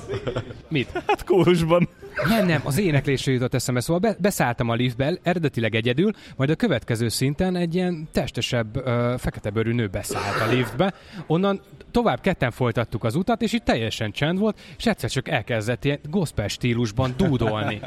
[0.68, 0.92] Mit?
[1.08, 1.90] Hát kórusban.
[2.28, 6.56] Nem, nem, az éneklésre jutott eszembe, szóval be, beszálltam a liftbe, eredetileg egyedül, majd a
[6.56, 10.94] következő szinten egy ilyen testesebb, uh, fekete bőrű nő beszállt a liftbe,
[11.28, 11.62] onnan
[11.94, 16.00] tovább ketten folytattuk az utat, és itt teljesen csend volt, és egyszer csak elkezdett ilyen
[16.10, 17.82] gospel stílusban dúdolni.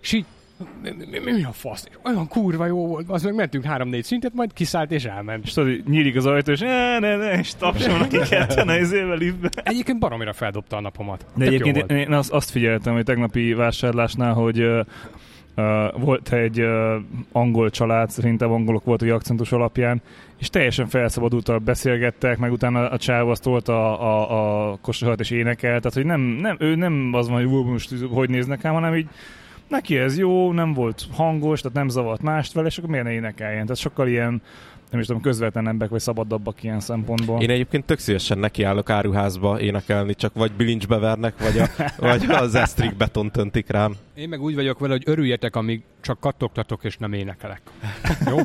[0.00, 0.24] És így
[0.82, 1.88] mi, mi, mi a fasz?
[2.04, 5.44] Olyan kurva jó volt, az meg mentünk három-négy szintet, majd kiszállt és elment.
[5.44, 9.18] És tudod, nyílik az ajtó, és ne, ne, ne, és tapsolnak ki ketten az évvel
[9.54, 11.26] Egyébként baromira feldobta a napomat.
[11.34, 14.68] De Tök egyébként én azt, azt figyeltem, hogy tegnapi vásárlásnál, hogy
[15.56, 16.94] uh, volt egy uh,
[17.32, 20.02] angol család, szerintem angolok voltak akcentus alapján,
[20.38, 25.30] és teljesen felszabadultal beszélgettek, meg utána a csáv azt tolta a, a, a kosarat és
[25.30, 28.94] énekel, tehát hogy nem, nem, ő nem az van, hogy most hogy néznek ám, hanem
[28.94, 29.08] így
[29.68, 33.12] neki ez jó, nem volt hangos, tehát nem zavart mást vele, és akkor miért ne
[33.12, 33.62] énekeljen?
[33.62, 34.42] Tehát sokkal ilyen
[34.90, 37.40] nem is tudom, közvetlenebbek vagy szabadabbak ilyen szempontból.
[37.40, 41.66] Én egyébként tök szívesen nekiállok áruházba énekelni, csak vagy bilincsbe vernek, vagy, a,
[42.08, 43.94] vagy az esztrik beton töntik rám.
[44.14, 47.60] Én meg úgy vagyok vele, hogy örüljetek, amíg csak kattogtatok és nem énekelek.
[48.30, 48.36] Jó?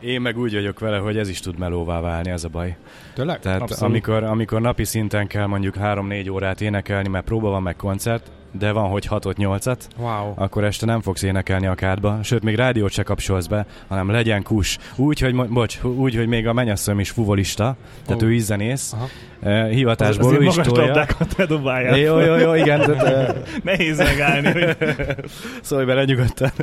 [0.00, 2.76] Én meg úgy vagyok vele, hogy ez is tud melóvá válni, ez a baj.
[3.14, 3.40] Tényleg?
[3.40, 8.30] Tehát amikor, amikor napi szinten kell mondjuk 3-4 órát énekelni, mert próba van meg koncert,
[8.58, 10.32] de van, hogy 6-8-at, wow.
[10.34, 14.42] akkor este nem fogsz énekelni a kádba, sőt, még rádiót se kapcsolsz be, hanem legyen
[14.42, 14.78] kus.
[14.96, 18.28] Úgy, hogy, bocs, úgy, hogy még a mennyasszony is fuvolista, tehát oh.
[18.28, 18.94] ő is zenész,
[19.42, 21.94] uh, hivatásból az, ő is tolja.
[21.96, 22.80] Jó, jó, jó, igen.
[22.80, 23.42] Tehát, uh...
[23.64, 24.52] Nehéz megállni.
[24.52, 24.76] Hogy...
[25.62, 26.50] Szólj bele nyugodtan.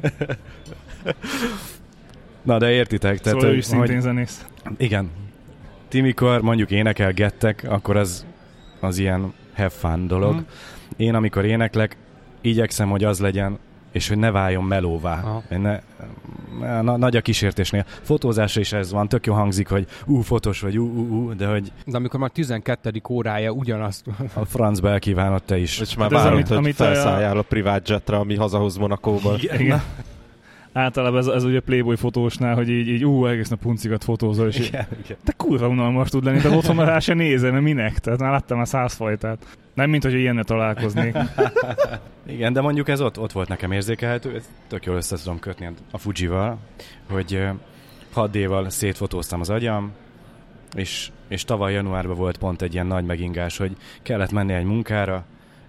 [2.42, 3.20] Na, de értitek.
[3.20, 4.46] Tehát, szóval ő is szintén hogy, zenész.
[4.78, 5.10] Igen.
[5.88, 8.26] Ti mikor mondjuk énekelgettek, akkor az,
[8.80, 10.36] az ilyen have fun dolog.
[10.36, 10.40] Mm.
[10.98, 11.98] Én amikor éneklek,
[12.42, 13.60] igyekszem, hogy az legyen,
[13.92, 15.42] és hogy ne váljon melóvá.
[15.50, 15.80] Ne,
[16.82, 17.86] na, nagy a kísértésnél.
[18.02, 21.48] Fotózásra is ez van, tök jó hangzik, hogy ú, fotós vagy, ú, ú, ú, de
[21.48, 21.72] hogy...
[21.86, 23.02] De amikor már 12.
[23.10, 24.06] órája ugyanazt...
[24.34, 25.80] A francba elkívánott te is.
[25.80, 29.36] És már hát várod, hogy amit felszálljál a, a privát jetre, ami hazahoz Monakóba.
[29.38, 29.60] Igen.
[29.60, 29.82] Igen
[30.74, 34.68] általában ez, ez ugye Playboy fotósnál, hogy így, így ú, egész nap puncikat fotózol, és
[34.68, 35.18] igen, így, igen.
[35.24, 38.00] de kurva unalmas tud lenni, de otthon már rá se nézem, mert minek?
[38.00, 39.58] Tehát már láttam a száz fajtát.
[39.74, 41.18] Nem, mint hogy ilyenne találkoznék.
[42.28, 45.70] igen, de mondjuk ez ott, ott volt nekem érzékelhető, ez tök jól össze tudom kötni
[45.92, 46.58] a Fujival,
[47.10, 47.48] hogy
[48.14, 49.92] 6 d szétfotóztam az agyam,
[50.76, 55.26] és, és tavaly januárban volt pont egy ilyen nagy megingás, hogy kellett menni egy munkára,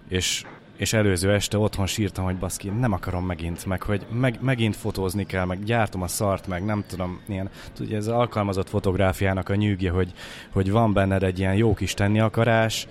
[0.08, 0.44] és
[0.84, 5.26] és előző este otthon sírtam, hogy baszki, nem akarom megint, meg hogy meg, megint fotózni
[5.26, 9.54] kell, meg gyártom a szart, meg nem tudom, ilyen, tudja, ez az alkalmazott fotográfiának a
[9.54, 10.12] nyűgje, hogy,
[10.52, 12.86] hogy van benned egy ilyen jó kis tenni akarás,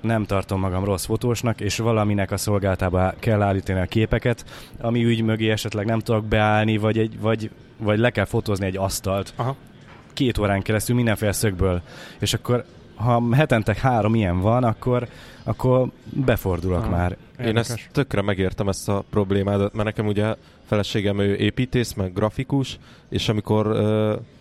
[0.00, 4.44] nem tartom magam rossz fotósnak, és valaminek a szolgáltába kell állítani a képeket,
[4.80, 8.76] ami ügy mögé esetleg nem tudok beállni, vagy, egy, vagy, vagy le kell fotózni egy
[8.76, 9.32] asztalt.
[9.36, 9.56] Aha.
[10.12, 11.82] Két órán keresztül mindenféle szögből.
[12.18, 12.64] És akkor
[12.96, 15.08] ha hetente három ilyen van, akkor,
[15.44, 17.16] akkor befordulok ah, már.
[17.38, 17.48] Érdekes.
[17.48, 20.34] Én ezt tökre megértem ezt a problémát, mert nekem ugye
[20.66, 22.78] feleségem ő építész, meg grafikus,
[23.08, 23.76] és amikor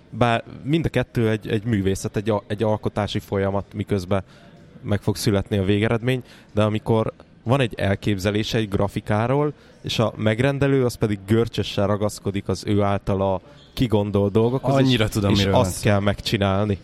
[0.10, 4.24] bár mind a kettő egy, egy művészet, egy, egy alkotási folyamat, miközben
[4.82, 7.14] meg fog születni a végeredmény, de amikor
[7.44, 13.42] van egy elképzelése egy grafikáról, és a megrendelő az pedig görcsösen ragaszkodik az ő általa
[13.74, 16.78] kigondolt dolgokhoz, Annyira és, tudom, és azt kell megcsinálni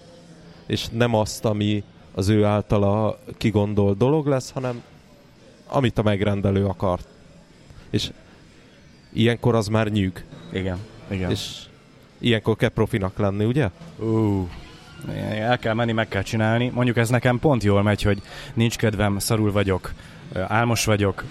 [0.72, 4.84] és nem azt, ami az ő általa kigondolt dolog lesz, hanem
[5.68, 7.08] amit a megrendelő akart.
[7.90, 8.12] És
[9.14, 10.26] ilyenkor az már nyűg.
[10.52, 11.30] Igen, igen.
[11.30, 11.62] És
[12.18, 13.70] ilyenkor kell profinak lenni, ugye?
[13.98, 14.50] Uh,
[15.30, 16.70] el kell menni, meg kell csinálni.
[16.74, 18.22] Mondjuk ez nekem pont jól megy, hogy
[18.54, 19.94] nincs kedvem, szarul vagyok,
[20.34, 21.24] álmos vagyok,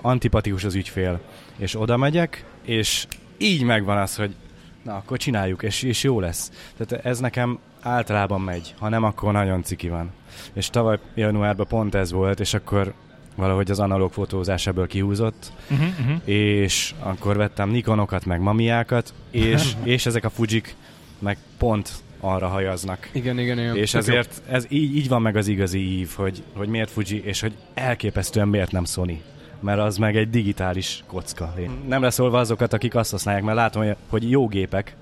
[0.00, 1.20] antipatikus az ügyfél,
[1.56, 4.34] és oda megyek, és így megvan az, hogy
[4.82, 6.50] na, akkor csináljuk, és, és jó lesz.
[6.76, 10.10] Tehát ez nekem általában megy, ha nem, akkor nagyon ciki van.
[10.52, 12.92] És tavaly januárban pont ez volt, és akkor
[13.36, 16.28] valahogy az analóg fotózás ebből kihúzott, uh-huh, uh-huh.
[16.28, 20.76] és akkor vettem Nikonokat, meg mamiákat, és, és ezek a Fujik
[21.18, 23.08] meg pont arra hajaznak.
[23.12, 23.76] Igen, igen, igen.
[23.76, 27.40] És ezért ez így, így van meg az igazi ív, hogy, hogy miért Fuji, és
[27.40, 29.22] hogy elképesztően miért nem Sony
[29.60, 31.54] mert az meg egy digitális kocka.
[31.86, 34.96] Nem leszólva azokat, akik azt használják, mert látom, hogy jó gépek,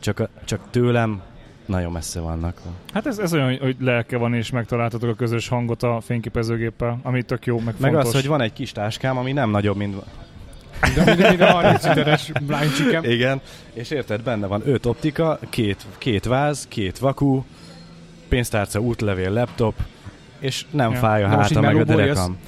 [0.00, 1.22] csak, csak tőlem
[1.68, 2.60] nagyon messze vannak.
[2.92, 7.22] Hát ez, ez olyan, hogy lelke van, és megtaláltatok a közös hangot a fényképezőgéppel, ami
[7.22, 8.08] tök jó, meg, Meg fontos.
[8.08, 9.96] az, hogy van egy kis táskám, ami nem nagyobb, mint...
[10.94, 13.04] De még a 30 literes blind chicken.
[13.04, 13.40] Igen.
[13.72, 17.44] És érted, benne van öt optika, két, két váz, két vakú,
[18.28, 19.74] pénztárca, útlevél, laptop,
[20.38, 20.98] és nem Ja.
[20.98, 22.38] fáj a így meg a derekam.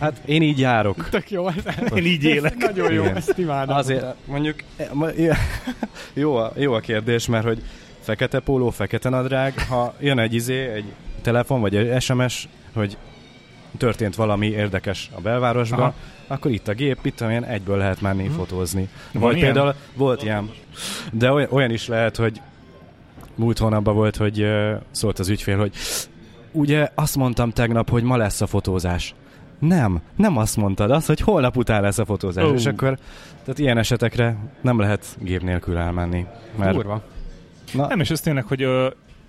[0.00, 1.08] Hát én így járok.
[1.08, 1.54] Tök jó, ez
[1.94, 2.56] Én így élek.
[2.56, 3.16] nagyon jó, Igen.
[3.16, 3.76] ezt imádom.
[3.76, 4.90] Azért mondjuk e,
[6.14, 7.62] jó a, jó a kérdés, mert hogy
[8.08, 10.84] fekete póló, fekete nadrág, ha jön egy izé, egy
[11.22, 12.96] telefon vagy egy SMS, hogy
[13.78, 15.94] történt valami érdekes a belvárosban, Aha.
[16.26, 18.34] akkor itt a gép, itt olyan egyből lehet menni Mhm.
[18.34, 18.88] fotózni.
[19.12, 19.52] Van Vagy ilyen?
[19.52, 20.50] például volt ilyen,
[21.12, 22.40] de olyan, olyan is lehet, hogy
[23.34, 25.72] múlt hónapban volt, hogy ö, szólt az ügyfél, hogy
[26.52, 29.14] ugye azt mondtam tegnap, hogy ma lesz a fotózás.
[29.58, 32.44] Nem, nem azt mondtad, az, hogy holnap után lesz a fotózás.
[32.44, 32.54] Ó.
[32.54, 32.98] És akkor,
[33.42, 36.26] tehát ilyen esetekre nem lehet gép nélkül elmenni.
[36.56, 37.02] Mert Durva.
[37.72, 38.66] Na, Nem, és ez tényleg, hogy,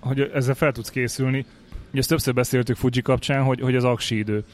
[0.00, 1.44] hogy ezzel fel tudsz készülni.
[1.90, 4.44] Ugye ezt többször beszéltük Fuji kapcsán, hogy, hogy az aksi idő.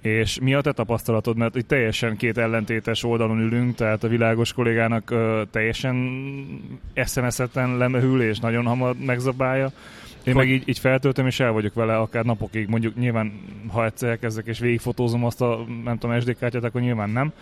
[0.00, 1.36] És mi a te tapasztalatod?
[1.36, 5.96] Mert itt teljesen két ellentétes oldalon ülünk, tehát a világos kollégának ö, teljesen
[7.04, 9.72] SMS-eten lemehül, és nagyon hamar megzabálja.
[10.24, 12.68] Én meg így, így feltöltöm, és el vagyok vele akár napokig.
[12.68, 13.32] Mondjuk nyilván,
[13.68, 17.32] ha egyszer elkezdek és végigfotózom azt a, nem tudom, SD kártyát, akkor nyilván nem.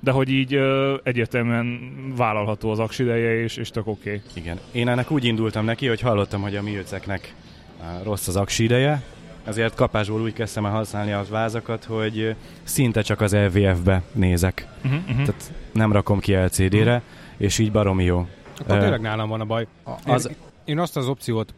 [0.00, 4.08] De hogy így ö, egyértelműen vállalható az aksi ideje, és, és tök oké.
[4.08, 4.42] Okay.
[4.42, 4.58] igen.
[4.72, 7.34] Én ennek úgy indultam neki, hogy hallottam, hogy a miőceknek
[7.82, 9.02] á, rossz az aksi ideje,
[9.44, 14.66] ezért kapásból úgy kezdtem el használni az vázakat, hogy szinte csak az LVF-be nézek.
[14.84, 15.24] Uh-huh, uh-huh.
[15.24, 17.02] Tehát nem rakom ki LCD-re,
[17.36, 18.26] és így baromi jó.
[18.58, 19.66] Akkor tényleg nálam van a baj.
[20.04, 20.28] Az...
[20.28, 21.54] Én, én azt az opciót,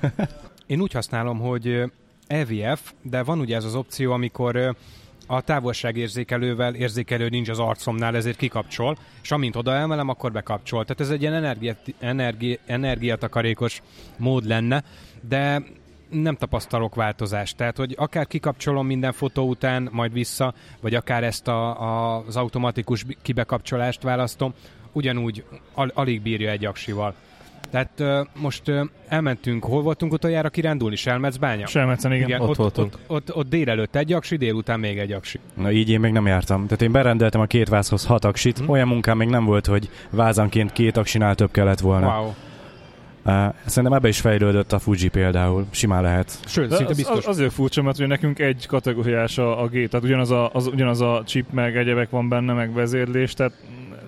[0.66, 1.84] én úgy használom, hogy ö,
[2.26, 4.76] EVF, de van ugye ez az opció, amikor
[5.32, 10.82] a távolságérzékelővel érzékelő nincs az arcomnál, ezért kikapcsol, és amint oda emelem, akkor bekapcsol.
[10.84, 13.82] Tehát ez egy ilyen energia, energi, energiatakarékos
[14.16, 14.84] mód lenne,
[15.28, 15.62] de
[16.10, 17.56] nem tapasztalok változást.
[17.56, 22.36] Tehát, hogy akár kikapcsolom minden fotó után, majd vissza, vagy akár ezt a, a, az
[22.36, 24.54] automatikus kibekapcsolást választom,
[24.92, 27.14] ugyanúgy al- alig bírja egy aksival.
[27.72, 30.96] Tehát ö, most ö, elmentünk, hol voltunk utoljára kirándulni?
[30.96, 31.66] Selmecbánya?
[31.66, 32.28] Selmecen, igen.
[32.28, 32.94] Igen, ott ott, voltunk.
[32.94, 35.38] Ott, ott, ott délelőtt egy aksi, délután még egy aksi.
[35.54, 36.64] Na így én még nem jártam.
[36.64, 38.58] Tehát én berendeltem a két vázhoz hat aksit.
[38.58, 38.70] Hm.
[38.70, 42.18] Olyan munkám még nem volt, hogy vázanként két aksinál több kellett volna.
[42.18, 42.32] Wow.
[43.24, 45.66] Uh, szerintem ebbe is fejlődött a Fuji például.
[45.70, 46.38] Simán lehet.
[46.46, 47.18] Sőt, De szinte az, biztos.
[47.18, 50.66] az, azért furcsa, mert ugye nekünk egy kategóriás a, a gép, tehát ugyanaz a, az,
[50.66, 53.52] ugyanaz a chip, meg egyebek van benne, meg vezérlés, tehát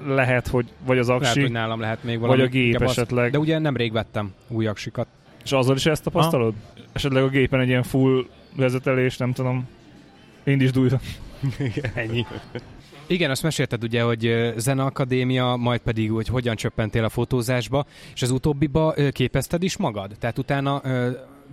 [0.07, 2.39] lehet, hogy vagy az lehet, aksi, hogy nálam lehet még valami.
[2.39, 3.31] vagy a gép az- esetleg.
[3.31, 5.07] De ugye nemrég vettem új aksikat.
[5.45, 6.55] És azzal is ezt tapasztalod?
[6.93, 9.69] Esetleg a gépen egy ilyen full vezetelés, nem tudom,
[10.45, 11.01] indítsd újra.
[11.95, 12.27] Ennyi.
[13.07, 18.31] Igen, azt mesélted ugye, hogy Zeneakadémia, majd pedig, hogy hogyan csöppentél a fotózásba, és az
[18.31, 20.11] utóbbiba képezted is magad?
[20.19, 20.83] Tehát utána,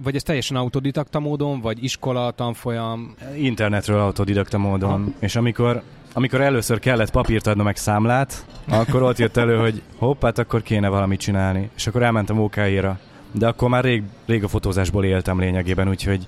[0.04, 3.16] vagy ez teljesen autodidakta módon, vagy iskola, tanfolyam?
[3.36, 5.14] Internetről autodidakta módon.
[5.20, 5.82] És amikor,
[6.14, 10.62] amikor először kellett papírt adnom meg számlát, akkor ott jött elő, hogy hopp, hát akkor
[10.62, 11.70] kéne valamit csinálni.
[11.76, 13.00] És akkor elmentem OK-ra.
[13.32, 16.28] De akkor már rég, rég a fotózásból éltem lényegében, úgyhogy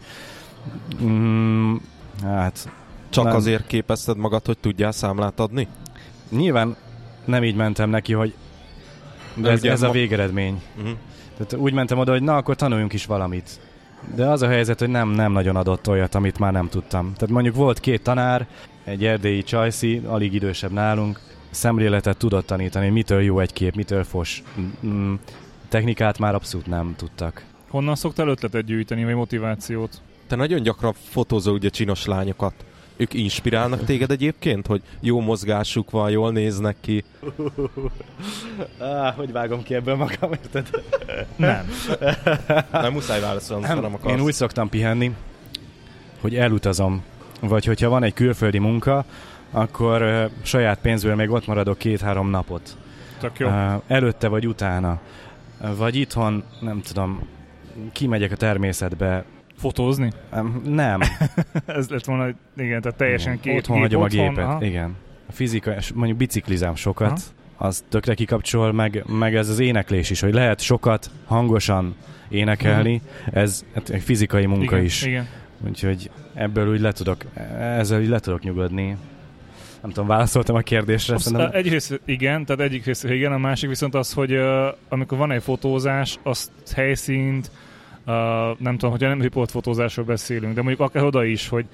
[1.04, 1.76] mm,
[2.24, 2.70] hát
[3.10, 3.36] Csak Nem.
[3.36, 5.68] azért képezted magad, hogy tudjál számlát adni?
[6.30, 6.76] nyilván
[7.26, 8.34] nem így mentem neki, hogy
[9.36, 10.62] de ez, ez a végeredmény.
[10.78, 10.98] Uh-huh.
[11.38, 13.60] Tehát úgy mentem oda, hogy na, akkor tanuljunk is valamit.
[14.16, 17.14] De az a helyzet, hogy nem, nem nagyon adott olyat, amit már nem tudtam.
[17.14, 18.48] Tehát mondjuk volt két tanár,
[18.84, 21.20] egy erdélyi csajszi, alig idősebb nálunk,
[21.50, 24.44] szemléletet tudott tanítani, mitől jó egy kép, mitől fos.
[24.86, 25.14] Mm,
[25.70, 27.44] technikát már abszolút nem tudtak.
[27.70, 30.02] Honnan szoktál ötletet gyűjteni, vagy motivációt?
[30.28, 32.54] Te nagyon gyakran fotózol ugye csinos lányokat.
[32.98, 37.04] Ők inspirálnak téged egyébként, hogy jó mozgásuk van, jól néznek ki?
[38.78, 40.70] Ah, hogy vágom ki ebből magam, érted?
[41.36, 41.70] Nem.
[42.72, 44.18] Nem muszáj válaszolni, nem akarsz.
[44.18, 45.16] Én úgy szoktam pihenni,
[46.22, 47.04] hogy elutazom.
[47.40, 49.06] Vagy hogyha van egy külföldi munka,
[49.52, 52.78] akkor uh, saját pénzből még ott maradok két-három napot.
[53.20, 53.48] Tök jó.
[53.48, 55.00] Uh, előtte vagy utána.
[55.62, 57.28] Uh, vagy itthon, nem tudom,
[57.92, 59.26] kimegyek a természetbe.
[59.64, 60.12] Fotózni?
[60.36, 61.00] Um, nem.
[61.66, 64.38] Ez lett volna, igen, tehát teljesen két Otthon hagyom a gépet.
[64.38, 64.64] aha.
[64.66, 64.96] Igen.
[65.30, 67.12] A fizika, mondjuk biciklizám sokat,
[67.58, 67.68] Aha.
[67.68, 71.96] az tökre kikapcsol, meg, meg ez az éneklés is, hogy lehet sokat, hangosan
[72.30, 73.02] énekelni,
[73.34, 74.74] ez hát egy fizikai munka Mhm.
[74.74, 75.04] igen, is.
[75.04, 75.28] Igen.
[75.68, 77.24] Úgyhogy ebből úgy le tudok,
[77.60, 78.98] ezzel úgy le tudok nyugodni.
[79.82, 81.14] Nem tudom, válaszoltam a kérdésre.
[81.16, 81.50] Azt, Szerintem...
[81.54, 85.44] egyrészt igen, tehát egyik rész igen, a másik viszont az, hogy uh, amikor van egy
[85.44, 87.52] fotózás, azt helyszínt,
[88.06, 88.14] uh,
[88.60, 91.66] nem tudom, hogyha nem riportfotózásról beszélünk, de mondjuk akár oda is, hogy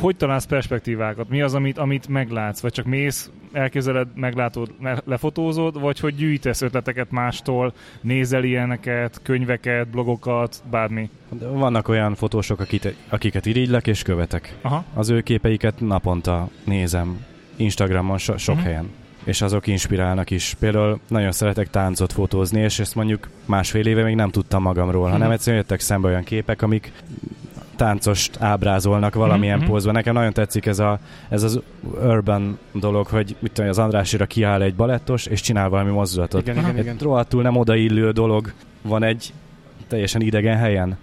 [0.00, 1.28] hogy találsz perspektívákat?
[1.28, 2.60] Mi az, amit, amit meglátsz?
[2.60, 4.70] Vagy csak mész, elképzeled, meglátod,
[5.04, 11.10] lefotózod, vagy hogy gyűjtesz ötleteket mástól, nézel ilyeneket, könyveket, blogokat, bármi?
[11.38, 14.54] Vannak olyan fotósok, akit, akiket irigylek és követek.
[14.62, 14.84] Aha.
[14.94, 17.24] Az ő képeiket naponta nézem
[17.56, 18.70] Instagramon so- sok uh-huh.
[18.70, 18.90] helyen
[19.26, 20.56] és azok inspirálnak is.
[20.58, 25.26] Például nagyon szeretek táncot fotózni, és ezt mondjuk másfél éve még nem tudtam magamról, hanem
[25.26, 25.30] mhm.
[25.30, 26.92] egyszerűen jöttek szembe olyan képek, amik
[27.76, 29.66] táncost ábrázolnak valamilyen mm-hmm.
[29.66, 29.94] pózban.
[29.94, 31.60] Nekem nagyon tetszik ez, a, ez az
[32.02, 36.48] urban dolog, hogy mit tudom, az Andrásira kiáll egy balettos, és csinál valami mozdulatot.
[36.48, 36.96] Igen, igen, igen.
[37.00, 39.32] Rohadtul nem odaillő dolog van egy
[39.88, 40.96] teljesen idegen helyen.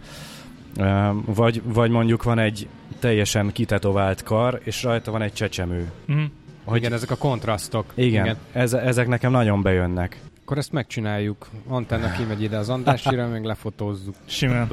[1.25, 2.67] Vagy, vagy mondjuk van egy
[2.99, 5.91] teljesen kitetovált kar, és rajta van egy csecsemő.
[6.11, 6.23] Mm.
[6.63, 7.85] Hogy igen, ezek a kontrasztok.
[7.95, 8.37] Igen, igen.
[8.51, 10.19] Ez, ezek nekem nagyon bejönnek.
[10.43, 11.49] Akkor ezt megcsináljuk.
[11.67, 14.15] Antenna kimegy ide az Andrásira, meg lefotózzuk.
[14.25, 14.67] Simán.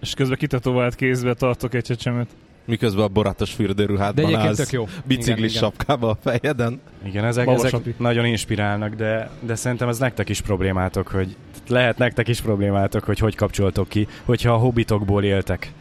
[0.00, 2.28] És közben kitetovált kézbe tartok egy csecsemőt.
[2.64, 4.88] Miközben a borátos fürdőruhádban de állsz jó.
[5.04, 6.80] biciklis igen, sapkába a fejeden.
[7.04, 11.36] Igen, ezek, ezek nagyon inspirálnak, de, de szerintem ez nektek is problémátok, hogy
[11.68, 15.72] lehet nektek is problémátok, hogy hogy kapcsoltok ki, hogyha a hobbitokból éltek.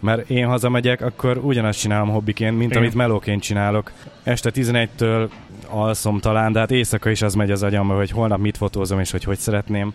[0.00, 2.82] Mert én hazamegyek, akkor ugyanazt csinálom hobbiként, mint Igen.
[2.82, 3.92] amit melóként csinálok.
[4.22, 5.28] Este 11-től
[5.68, 9.10] alszom talán, de hát éjszaka is az megy az agyamba, hogy holnap mit fotózom, és
[9.10, 9.92] hogy hogy szeretném.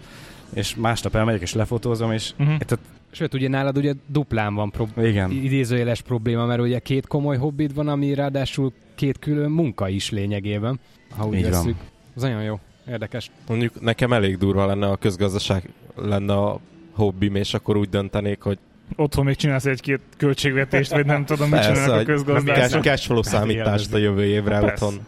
[0.54, 2.48] És másnap elmegyek, és lefotózom, és uh-huh.
[2.48, 2.80] tehát
[3.12, 5.32] Sőt, ugye nálad ugye duplán van pro- Igen.
[5.32, 10.80] idézőjeles probléma, mert ugye két komoly hobbit van, ami ráadásul két külön munka is lényegében,
[11.18, 11.76] ha úgy Így veszük.
[12.16, 13.32] Ez nagyon jó, érdekes.
[13.48, 16.60] Mondjuk nekem elég durva lenne a közgazdaság lenne a
[16.92, 18.58] hobbim, és akkor úgy döntenék, hogy
[18.96, 22.84] otthon még csinálsz egy-két költségvetést, vagy nem tudom, mit csinálnak a közgazdászok.
[22.84, 24.86] Cash flow számítást a jövő évre Persze.
[24.86, 25.06] otthon.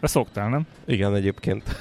[0.00, 0.66] De szoktál, nem?
[0.86, 1.62] Igen, egyébként.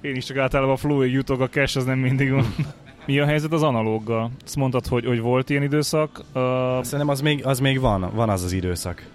[0.00, 2.54] Én is csak általában a flow jutok, a cash az nem mindig van.
[3.06, 4.30] Mi a helyzet az analóggal?
[4.44, 6.20] Azt mondtad, hogy, hogy volt ilyen időszak.
[6.34, 6.42] Uh...
[6.82, 9.06] Szerintem az még, az még van, van az az időszak.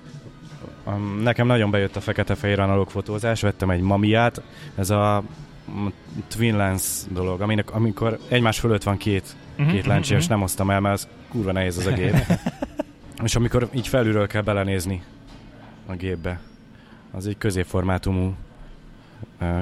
[0.86, 4.42] Um, nekem nagyon bejött a fekete-fehér analóg fotózás, vettem egy mamiát,
[4.76, 5.24] ez a
[6.28, 10.20] twin lens dolog, aminek, amikor egymás fölött van két, uh-huh, két lencse, uh-huh.
[10.22, 12.16] és nem hoztam el, mert az kurva nehéz az a gép.
[13.24, 15.04] és amikor így felülről kell belenézni
[15.86, 16.40] a gépbe,
[17.12, 18.34] az egy középformátumú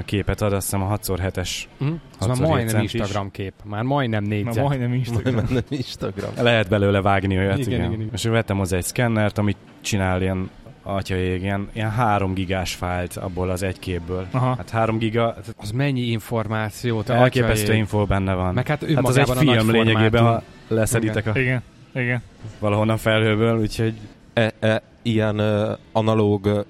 [0.05, 1.49] képet ad, azt hiszem a 6x7-es.
[1.83, 1.93] Mm.
[2.19, 3.53] Ez már majdnem Instagram kép.
[3.63, 4.55] Már majdnem négyzet.
[4.55, 5.33] Már majdnem Instagram.
[5.33, 6.31] Majdnem Instagram.
[6.41, 7.71] Lehet belőle vágni olyat, igen.
[7.71, 7.85] igen.
[7.85, 8.09] igen, igen.
[8.13, 10.49] És vettem hozzá egy szkennert, amit csinál ilyen
[10.83, 14.27] atyaég, ilyen, ilyen három gigás fájlt abból az egy képből.
[14.31, 14.55] Aha.
[14.55, 15.35] Hát három giga...
[15.57, 17.09] Az mennyi információt?
[17.09, 18.53] Elképesztő info benne van.
[18.53, 21.35] Meg hát, hát az egy film lényegében, ha leszeditek igen.
[21.35, 21.39] a...
[21.39, 21.61] Igen,
[21.93, 22.21] igen.
[22.59, 23.93] Valahonnan felhőből, úgyhogy...
[24.33, 26.65] E, e, ilyen uh, analóg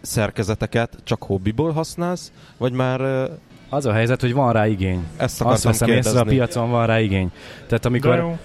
[0.00, 3.00] szerkezeteket csak hobbiból használsz, vagy már...
[3.00, 3.30] Uh,
[3.68, 5.06] az a helyzet, hogy van rá igény.
[5.16, 6.10] Ezt Azt veszem kérdezni.
[6.10, 7.30] észre, a piacon van rá igény.
[7.66, 8.36] Tehát amikor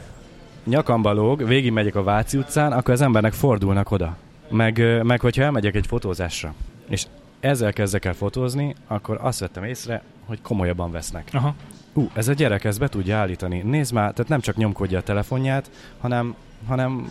[0.66, 4.18] nyakamba lóg, végig megyek a Váci utcán, akkor az embernek fordulnak oda.
[4.50, 6.54] Meg, meg hogyha elmegyek egy fotózásra,
[6.90, 7.06] és
[7.40, 11.30] ezzel kezdek el fotózni, akkor azt vettem észre, hogy komolyabban vesznek.
[11.34, 11.56] Aha.
[11.94, 13.62] Ú, ez a gyerek ezt be tudja állítani.
[13.62, 16.36] Nézd már, tehát nem csak nyomkodja a telefonját, hanem
[16.68, 17.08] hanem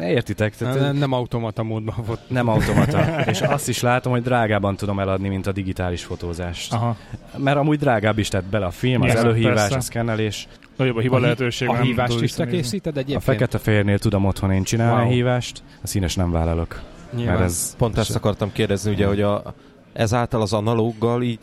[0.00, 0.56] értitek.
[0.56, 2.20] Tehát, nem, nem automata módban volt.
[2.28, 3.00] Nem automata.
[3.30, 6.72] és azt is látom, hogy drágában tudom eladni, mint a digitális fotózást.
[6.72, 6.96] Aha.
[7.36, 9.76] Mert amúgy drágább is tett bele a film, az előhívás, persze.
[9.76, 10.48] a szkennelés.
[10.76, 11.68] Nagyobb a hiba lehetőség.
[11.68, 13.18] A hívást is te készíted egyébként?
[13.18, 15.10] A fekete-fehérnél tudom otthon én csinálni wow.
[15.10, 16.80] a hívást, a színes nem vállalok.
[17.24, 19.54] Mert ez Pont ezt akartam kérdezni, ugye, hogy a,
[19.92, 21.38] ezáltal az analóggal így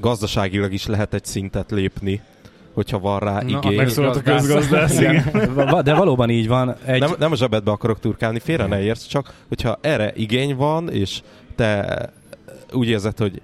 [0.00, 2.20] gazdaságilag is lehet egy szintet lépni
[2.76, 3.76] hogyha van rá Na, igény.
[3.76, 4.98] Megszólalt a közgazdász,
[5.84, 6.76] De valóban így van.
[6.84, 7.00] Egy...
[7.00, 11.22] Nem, nem a zsebedbe akarok turkálni, félre ne érsz, csak hogyha erre igény van, és
[11.54, 11.98] te
[12.72, 13.42] úgy érzed, hogy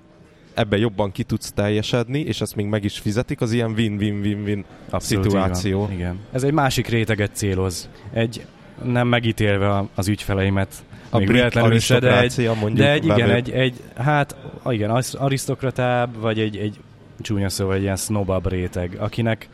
[0.55, 5.89] ebben jobban ki tudsz teljesedni, és ezt még meg is fizetik, az ilyen win-win-win-win szituáció.
[5.93, 6.19] Igen.
[6.33, 7.89] Ez egy másik réteget céloz.
[8.13, 8.47] Egy
[8.85, 13.75] nem megítélve az ügyfeleimet, a még véletlenül se, de egy, de egy, igen, egy, egy,
[13.97, 14.37] hát
[14.69, 16.79] igen, arisztokratább, vagy egy, egy
[17.21, 19.49] csúnya szóval egy ilyen snobabb réteg, akinek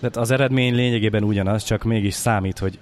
[0.00, 2.78] tehát az eredmény lényegében ugyanaz, csak mégis számít, hogy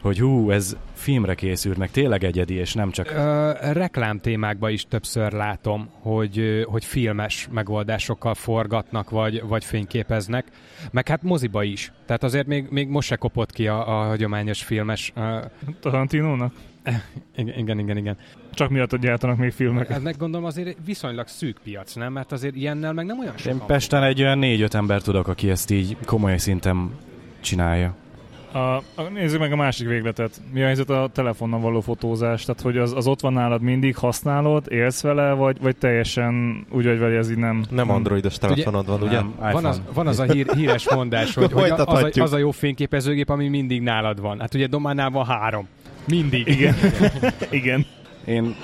[0.00, 3.10] hogy hú, ez filmre készült, meg tényleg egyedi, és nem csak...
[3.10, 10.46] Ö, reklám témákban is többször látom, hogy, hogy filmes megoldásokkal forgatnak, vagy, vagy fényképeznek,
[10.90, 11.92] meg hát moziba is.
[12.06, 15.12] Tehát azért még, még most se kopott ki a, a hagyományos filmes...
[15.16, 15.44] Uh...
[15.80, 16.52] Tarantinónak?
[17.36, 18.16] Igen, igen, igen, igen.
[18.52, 19.92] Csak miatt, hogy gyártanak még filmeket.
[19.92, 22.12] Hát meg gondolom azért viszonylag szűk piac, nem?
[22.12, 23.58] Mert azért ilyennel meg nem olyan sokan.
[23.58, 26.90] Én Pesten egy olyan négy-öt ember tudok, aki ezt így komoly szinten
[27.40, 27.94] csinálja.
[28.52, 30.40] A, a, nézzük meg a másik végletet.
[30.52, 32.44] Mi a helyzet a telefonnal való fotózás?
[32.44, 36.84] Tehát, hogy az, az ott van nálad mindig, használod, élsz vele, vagy, vagy teljesen úgy
[36.84, 37.64] vagy vele, ez így nem...
[37.70, 39.20] Nem androidos telefonod van, ugye?
[39.20, 42.38] Nem, van, az, van az a hír, híres mondás, hogy, hogy az, a, az a
[42.38, 44.40] jó fényképezőgép, ami mindig nálad van.
[44.40, 45.68] Hát ugye Dománál van három.
[46.06, 46.46] Mindig.
[46.46, 46.74] Igen.
[47.50, 47.86] Igen.
[48.24, 48.54] Én,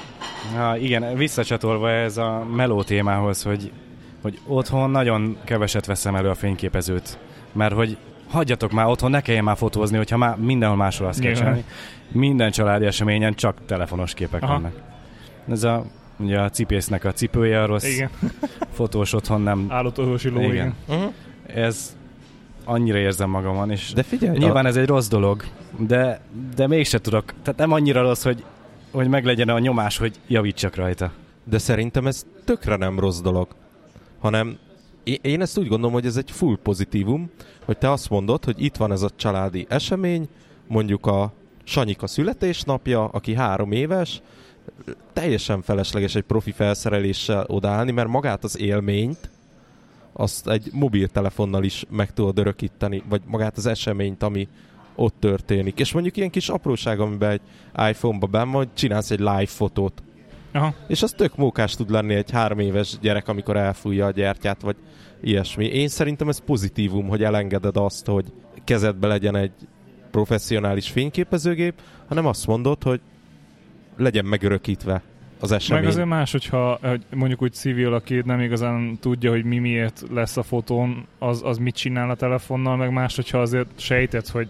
[0.56, 3.70] ha igen, visszacsatolva ez a meló témához, hogy,
[4.22, 7.18] hogy otthon nagyon keveset veszem elő a fényképezőt,
[7.52, 7.96] mert hogy
[8.34, 11.52] hagyjatok már otthon, ne kelljen már fotózni, hogyha már mindenhol máshol azt kell Nyilván.
[11.52, 11.70] csinálni.
[12.12, 14.52] Minden családi eseményen csak telefonos képek Aha.
[14.52, 14.72] vannak.
[15.48, 15.84] Ez a,
[16.16, 18.10] ugye a cipésznek a cipője, a rossz Igen.
[18.76, 19.66] fotós otthon nem.
[19.68, 20.52] Állott orvosi ló, igen.
[20.52, 20.74] Igen.
[20.88, 21.12] Uh-huh.
[21.46, 21.96] Ez
[22.64, 25.44] annyira érzem magamon, és De figyelj, Nyilván ez egy rossz dolog,
[25.78, 26.20] de,
[26.56, 27.24] de mégse tudok.
[27.42, 28.44] Tehát nem annyira rossz, hogy,
[28.90, 31.12] hogy meglegyen a nyomás, hogy javítsak rajta.
[31.44, 33.48] De szerintem ez tökre nem rossz dolog,
[34.20, 34.58] hanem
[35.04, 37.30] én- ezt úgy gondolom, hogy ez egy full pozitívum,
[37.64, 40.28] hogy te azt mondod, hogy itt van ez a családi esemény,
[40.66, 41.32] mondjuk a
[41.64, 44.22] Sanyika születésnapja, aki három éves,
[45.12, 49.30] teljesen felesleges egy profi felszereléssel odaállni, mert magát az élményt
[50.12, 54.48] azt egy mobiltelefonnal is meg tudod örökíteni, vagy magát az eseményt, ami
[54.94, 55.78] ott történik.
[55.78, 57.40] És mondjuk ilyen kis apróság, amiben egy
[57.88, 60.02] iPhone-ba benn van, csinálsz egy live fotót.
[60.54, 60.74] Aha.
[60.86, 64.76] És az tök mókás tud lenni egy három éves gyerek, amikor elfújja a gyertyát, vagy
[65.22, 65.64] ilyesmi.
[65.64, 68.32] Én szerintem ez pozitívum, hogy elengeded azt, hogy
[68.64, 69.52] kezedbe legyen egy
[70.10, 71.74] professzionális fényképezőgép,
[72.08, 73.00] hanem azt mondod, hogy
[73.96, 75.02] legyen megörökítve
[75.40, 75.82] az esemény.
[75.82, 80.04] Meg azért más, hogyha hogy mondjuk úgy civil, aki nem igazán tudja, hogy mi miért
[80.10, 84.48] lesz a fotón, az, az mit csinál a telefonnal, meg más, hogyha azért sejtett, hogy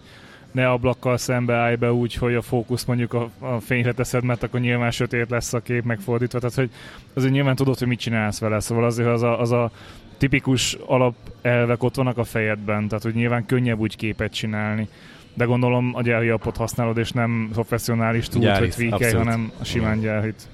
[0.55, 4.43] ne ablakkal szembe állj be úgy, hogy a fókusz mondjuk a, a fényre teszed, mert
[4.43, 6.39] akkor nyilván sötét lesz a kép megfordítva.
[6.39, 6.71] Tehát, hogy
[7.15, 8.61] azért nyilván tudod, hogy mit csinálsz vele.
[8.61, 9.71] Szóval azért az a, az a
[10.19, 14.89] tipikus alapelvek ott vannak a fejedben, tehát hogy nyilván könnyebb úgy képet csinálni.
[15.35, 20.01] De gondolom a gyári appot használod, és nem professzionális Gyári, hogy tweakelj, hanem a simán
[20.01, 20.49] gyárhit.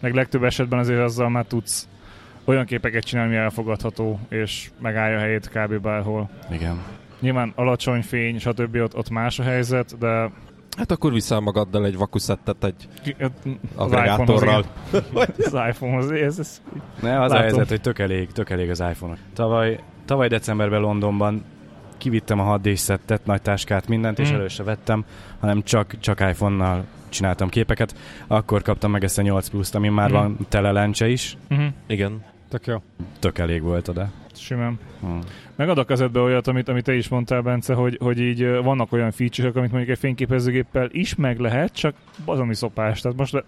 [0.00, 1.88] Meg legtöbb esetben azért azzal már tudsz
[2.44, 5.74] olyan képeket csinálni, ami elfogadható, és megállja a helyét kb.
[5.74, 6.30] bárhol.
[6.52, 6.99] Igen.
[7.20, 8.76] Nyilván alacsony fény, stb.
[8.76, 10.30] ott, ott más a helyzet, de
[10.76, 12.88] Hát akkor viszel magaddal egy vakuszettet egy
[13.22, 13.30] az
[13.74, 14.64] agregátorral.
[15.38, 16.62] Az iPhone-hoz, ez, ez
[17.02, 17.38] Ne, az a Látom.
[17.48, 19.18] helyzet, hogy tök elég, tök elég az iPhone-ok.
[19.34, 21.44] Tavaly, tavaly decemberben Londonban
[21.98, 24.34] kivittem a 6 d szettet, nagy táskát, mindent, és Mm.
[24.34, 25.04] elő se vettem,
[25.40, 27.94] hanem csak, csak iPhone-nal csináltam képeket.
[28.26, 30.12] Akkor kaptam meg ezt a 8 Plus-t, ami már Mm.
[30.12, 31.36] van tele lencse is.
[31.50, 31.66] uh-huh.
[31.86, 32.24] Igen.
[32.48, 32.82] Tök jó.
[33.18, 34.08] Tök elég volt oda.
[34.40, 34.78] Simán.
[35.00, 35.06] Hm.
[35.56, 38.92] Meg ad a kezedbe olyat, amit, amit te is mondtál, Bence, hogy, hogy így vannak
[38.92, 43.00] olyan feature amit mondjuk egy fényképezőgéppel is meg lehet, csak bazomi szopás.
[43.00, 43.44] Tehát most le,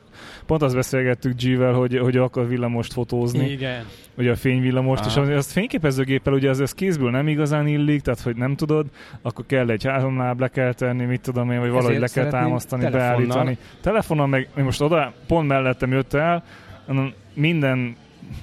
[0.47, 3.85] pont azt beszélgettük G-vel, hogy, hogy akar villamost fotózni, Igen.
[4.17, 5.31] ugye a fényvillamost, Aha.
[5.31, 8.87] és azt fényképezőgéppel ugye az, az kézből nem igazán illik, tehát hogy nem tudod,
[9.23, 12.23] akkor kell egy három láb le kell tenni, mit tudom én, vagy valahogy Ezért le
[12.23, 13.17] kell támasztani, telefonnal.
[13.17, 13.59] beállítani.
[13.81, 16.45] Telefonon meg, most oda, pont mellettem jött el,
[17.35, 17.97] minden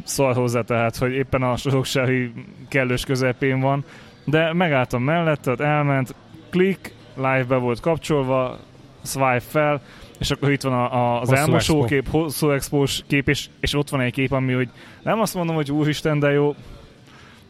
[0.04, 2.32] szar hozzá, tehát, hogy éppen a soroksági
[2.68, 3.84] kellős közepén van,
[4.24, 6.16] de megálltam mellette, ott elment,
[6.50, 8.60] klik, live-be volt kapcsolva,
[9.04, 9.82] swipe fel,
[10.20, 11.88] és akkor itt van a, a, az Hosszú elmosó expo.
[11.88, 14.70] kép, hosszú expós kép, és, és ott van egy kép, ami, hogy
[15.02, 16.56] nem azt mondom, hogy úristen, de jó,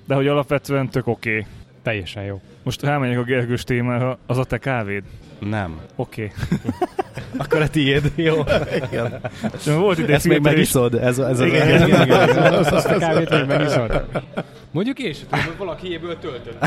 [0.06, 1.30] de hogy alapvetően tök oké.
[1.30, 1.46] Okay.
[1.84, 2.42] Teljesen jó.
[2.64, 5.04] Most elmegyek a Gergős témára, az a te kávéd?
[5.40, 5.80] Nem.
[5.96, 6.32] Oké.
[6.34, 6.60] Okay.
[7.38, 8.43] Akkor a tiéd, jó.
[9.65, 12.53] Volt itt egy Ezt még megiszod, ez, ez Igen, az igen, igen.
[12.53, 14.05] Azt, azt a kávét még megiszod.
[14.72, 14.97] Mondjuk
[15.30, 16.63] hogy valaki ebből töltött.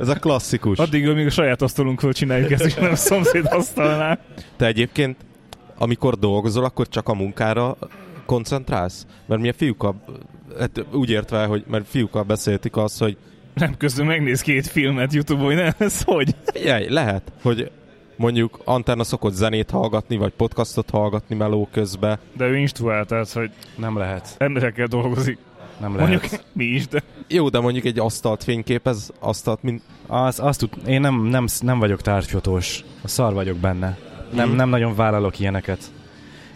[0.00, 0.78] Ez a klasszikus.
[0.78, 4.18] Addig, amíg a saját asztalunkról csináljuk ezt, és nem a szomszéd asztalnál.
[4.56, 5.16] Te egyébként,
[5.78, 7.76] amikor dolgozol, akkor csak a munkára
[8.26, 9.06] koncentrálsz?
[9.26, 10.04] Mert mi a fiúkkal,
[10.58, 13.16] hát úgy értve, hogy mert fiúkkal beszéltük azt, hogy
[13.54, 15.72] Nem közben megnéz két filmet Youtube-on, nem?
[15.78, 16.34] Ez hogy?
[16.52, 17.70] figyelj, lehet, hogy
[18.16, 22.18] mondjuk Antenna szokott zenét hallgatni, vagy podcastot hallgatni meló közbe.
[22.36, 24.34] De ő instruál, tehát, hogy Nem lehet.
[24.38, 25.38] emberekkel dolgozik.
[25.80, 26.10] Nem lehet.
[26.10, 30.70] Mondjuk mi is, de Jó, de mondjuk egy asztalt fényképez, asztalt, mint Az, azt tud,
[30.86, 32.84] én nem, nem, nem vagyok tárgyfotós.
[33.02, 33.98] A szar vagyok benne.
[34.34, 34.56] Nem, Mhm.
[34.56, 35.78] nem nagyon vállalok ilyeneket.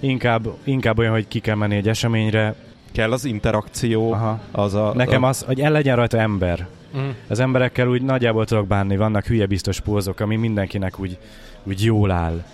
[0.01, 2.55] Inkább, inkább olyan, hogy ki kell menni egy eseményre.
[2.93, 4.41] kell az interakció, Aha.
[4.53, 4.93] az a...
[4.95, 6.67] Nekem a, az, hogy el legyen rajta ember.
[6.99, 7.09] Mm.
[7.29, 8.97] Az emberekkel úgy nagyjából tudok bánni.
[8.97, 11.19] Vannak hülye biztos pózok, ami mindenkinek úgy,
[11.63, 12.45] úgy jól áll.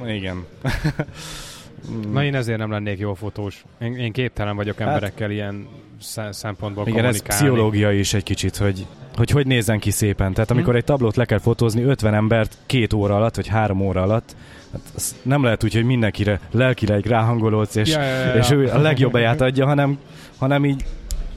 [0.00, 0.44] Uh, igen.
[2.12, 3.64] Na én ezért nem lennék jó fotós.
[3.80, 5.66] Én, én képtelen vagyok emberekkel ilyen
[6.00, 8.86] sz- szempontból Igen, ez pszichológia is egy kicsit, hogy,
[9.16, 10.32] hogy hogy nézzen ki szépen.
[10.32, 10.78] Tehát amikor Hm.
[10.78, 14.36] egy tablót le kell fotózni 50 embert két óra alatt, vagy három óra alatt,
[14.72, 18.78] hát nem lehet úgy, hogy mindenkire lelkileg ráhangolódsz, és, Ja, ja, ja, és ő a
[18.78, 19.98] legjobbayát adja, hanem,
[20.38, 20.84] hanem így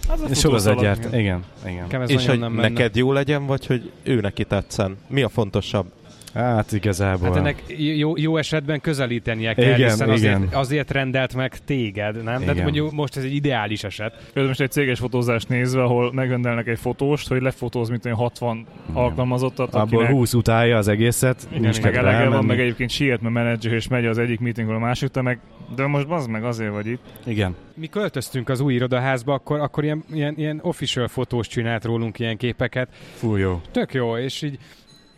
[0.10, 1.14] az a sorozatgyárt.
[1.14, 2.02] Igen, igen.
[2.02, 2.68] Ez és hogy nem menne.
[2.68, 4.98] neked jó legyen, vagy hogy ő neki tetszen?
[5.08, 5.86] Mi a fontosabb?
[6.34, 7.28] Hát igazából.
[7.28, 10.36] Hát ennek jó, jó esetben közelítenie kell, Igen, hiszen igen.
[10.36, 12.24] azért, azért rendelt meg téged, nem?
[12.40, 12.64] Tehát Igen.
[12.64, 14.14] mondjuk most ez egy ideális eset.
[14.24, 18.66] Például most egy céges fotózást nézve, ahol megrendelnek egy fotóst, hogy lefotóz, mint olyan 60
[18.94, 23.22] alkalmazottat, Abból akinek 20 utálja az egészet, igen, nincs meg elege van, meg egyébként siet,
[23.22, 25.40] mert menedzser és megy az egyik meetingről a másikra, meg
[25.76, 27.02] de most bazd meg azért vagy itt.
[27.26, 27.56] Igen.
[27.76, 32.38] Mi költöztünk az új irodaházba, akkor, akkor ilyen, ilyen, ilyen official fotós csinált rólunk ilyen
[32.38, 32.90] képeket.
[33.14, 33.62] Fú, jó.
[33.72, 34.58] Tök jó, és így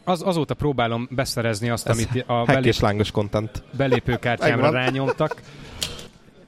[0.04, 3.64] az, azóta próbálom beszerezni azt, Ez amit a belép, content.
[3.78, 5.41] belépőkártyámra rányomtak,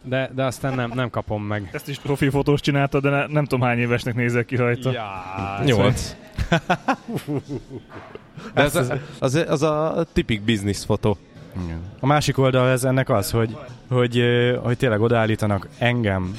[0.04, 1.70] de, de aztán nem, nem kapom meg.
[1.74, 4.91] Ezt is profi fotós csinálta, de ne, nem tudom hány évesnek nézek ki rajta.
[4.91, 6.16] Ja, Nyolc.
[8.54, 11.18] De ez, a- az, az a tipik business fotó.
[11.64, 11.82] Igen.
[11.99, 13.58] A másik oldal ez ennek az, hogy,
[13.89, 14.24] hogy,
[14.64, 16.36] hogy tényleg odaállítanak engem,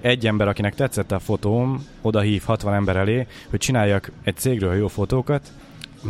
[0.00, 4.74] egy ember, akinek tetszett a fotóm, oda hív 60 ember elé, hogy csináljak egy cégről
[4.74, 5.48] jó fotókat.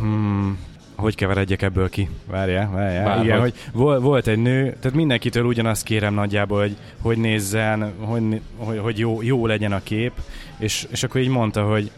[0.00, 0.58] Hmm,
[0.94, 2.08] hogy keveredjek ebből ki?
[2.26, 3.04] Várjál, várjál.
[3.04, 3.24] Bárhogy.
[3.24, 8.40] Igen, hogy vol, volt egy nő, tehát mindenkitől ugyanazt kérem nagyjából, hogy hogy nézzen, hogy,
[8.56, 10.12] hogy, hogy jó, jó legyen a kép,
[10.58, 11.90] és, és akkor így mondta, hogy oké,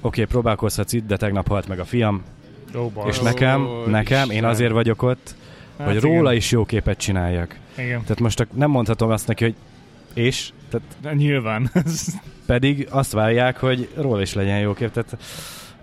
[0.00, 2.22] okay, próbálkozhatsz itt, de tegnap halt meg a fiam,
[2.76, 5.34] Ó, és nekem, Ó, nekem, én azért vagyok ott,
[5.78, 6.10] Hát hogy igen.
[6.10, 7.58] róla is jó képet csináljak.
[7.76, 8.02] Igen.
[8.02, 9.54] Tehát most nem mondhatom azt neki, hogy
[10.14, 11.70] és, tehát De nyilván.
[12.46, 15.16] pedig azt várják, hogy róla is legyen jó kép, tehát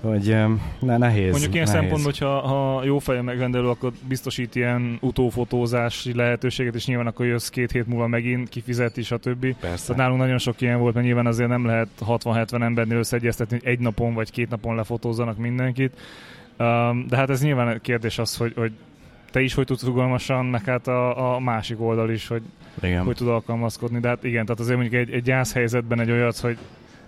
[0.06, 0.36] hogy
[0.80, 1.32] ne, nehéz.
[1.32, 1.80] Mondjuk ilyen nehéz.
[1.82, 7.50] szempontból, hogyha ha jó fejem megrendelő, akkor biztosít ilyen utófotózási lehetőséget, és nyilván akkor jössz
[7.50, 9.56] két hét múlva megint, kifizeti, stb.
[9.60, 9.86] Persze.
[9.86, 13.68] Tehát nálunk nagyon sok ilyen volt, mert nyilván azért nem lehet 60-70 embernél összeegyeztetni, hogy
[13.72, 15.98] egy napon vagy két napon lefotózzanak mindenkit.
[17.08, 18.72] De hát ez nyilván kérdés az, hogy, hogy
[19.32, 22.42] te is hogy tudsz rugalmasan, meg hát a, a másik oldal is, hogy
[22.82, 23.04] Igen.
[23.04, 24.00] hogy tud alkalmazkodni.
[24.00, 26.58] De hát igen, tehát azért mondjuk egy, egy gyászhelyzetben egy olyat, hogy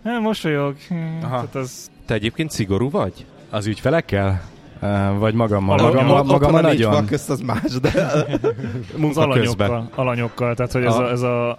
[0.04, 1.36] "Eh, mosolyog, hm, Aha.
[1.36, 3.26] tehát az Te egyébként szigorú vagy?
[3.49, 4.41] Az ügyfelekkel?
[5.18, 5.80] Vagy magammal?
[5.80, 6.91] Alanyom- Magammal, Ott- magammal a nagyon.
[6.91, 8.26] fal közt az más, de az
[8.97, 9.70] munka közben.
[9.70, 11.58] alanyokkal, alanyokkal, tehát hogy ez a, ez a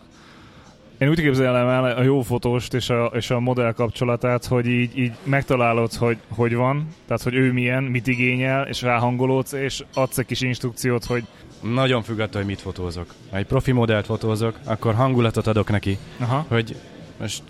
[0.99, 4.99] én úgy képzelem el a jó fotóst és a, és a modell kapcsolatát, hogy így,
[4.99, 10.19] így megtalálod, hogy hogy van, tehát hogy ő milyen, mit igényel, és ráhangolódsz, és adsz
[10.19, 11.25] egy kis instrukciót, hogy
[11.73, 13.07] Nagyon függ attól, hogy mit fotózok.
[13.31, 16.77] Ha egy profi modellt fotózok, akkor hangulatot adok neki, aha, hogy
[17.21, 17.43] most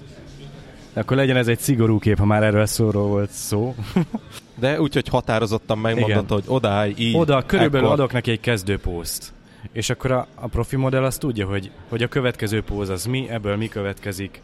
[0.98, 3.74] akkor legyen ez egy szigorú kép, ha már erről szóról volt szó.
[4.60, 6.24] De úgy, hogy határozottan megmondod, Igen.
[6.28, 7.16] hogy odállj, így.
[7.16, 8.00] Oda körülbelül ekkor.
[8.00, 9.32] adok neki egy kezdőpószt.
[9.72, 13.28] És akkor a, a profi modell azt tudja, hogy, hogy a következő póz az mi,
[13.28, 14.42] ebből mi következik.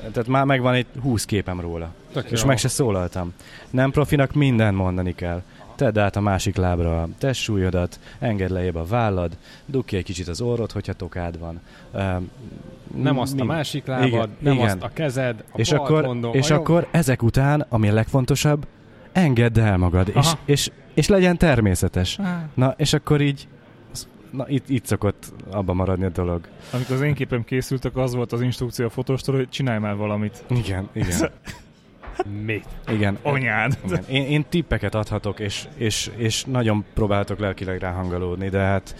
[0.00, 1.94] Tehát már megvan egy 20 képem róla.
[2.12, 2.46] Tök És jó.
[2.46, 3.32] meg se szólaltam.
[3.70, 5.42] Nem profinak mindent mondani kell.
[5.76, 10.28] Tedd át a másik lábra a testsúlyodat, engedd lejjebb a vállad, dugd ki egy kicsit
[10.28, 11.60] az orrod, hogyha tokád van.
[11.92, 12.30] Um,
[13.02, 14.66] Nem azt a másik lábad, Igen, nem igen.
[14.66, 16.62] azt a kezed, a és akkor, mondom, és a jobb.
[16.62, 18.66] akkor ezek után, ami a legfontosabb,
[19.12, 20.38] engedd el magad, és, Aha.
[20.44, 22.18] és, és legyen természetes.
[22.54, 23.48] Na, és akkor így,
[24.30, 26.48] na, itt, itt szokott abba maradni a dolog.
[26.72, 29.96] amikor az én képem készült, akkor az volt az instrukció a fotóstól, hogy csinálj már
[29.96, 30.44] valamit.
[30.48, 31.30] Igen, igen,
[32.44, 32.66] Mit?
[32.88, 33.18] igen.
[33.22, 33.78] Anyád!
[33.86, 34.04] igen.
[34.08, 38.96] Én, én tippeket adhatok, és, és, és nagyon próbáltok lelkileg ráhangolódni, de hát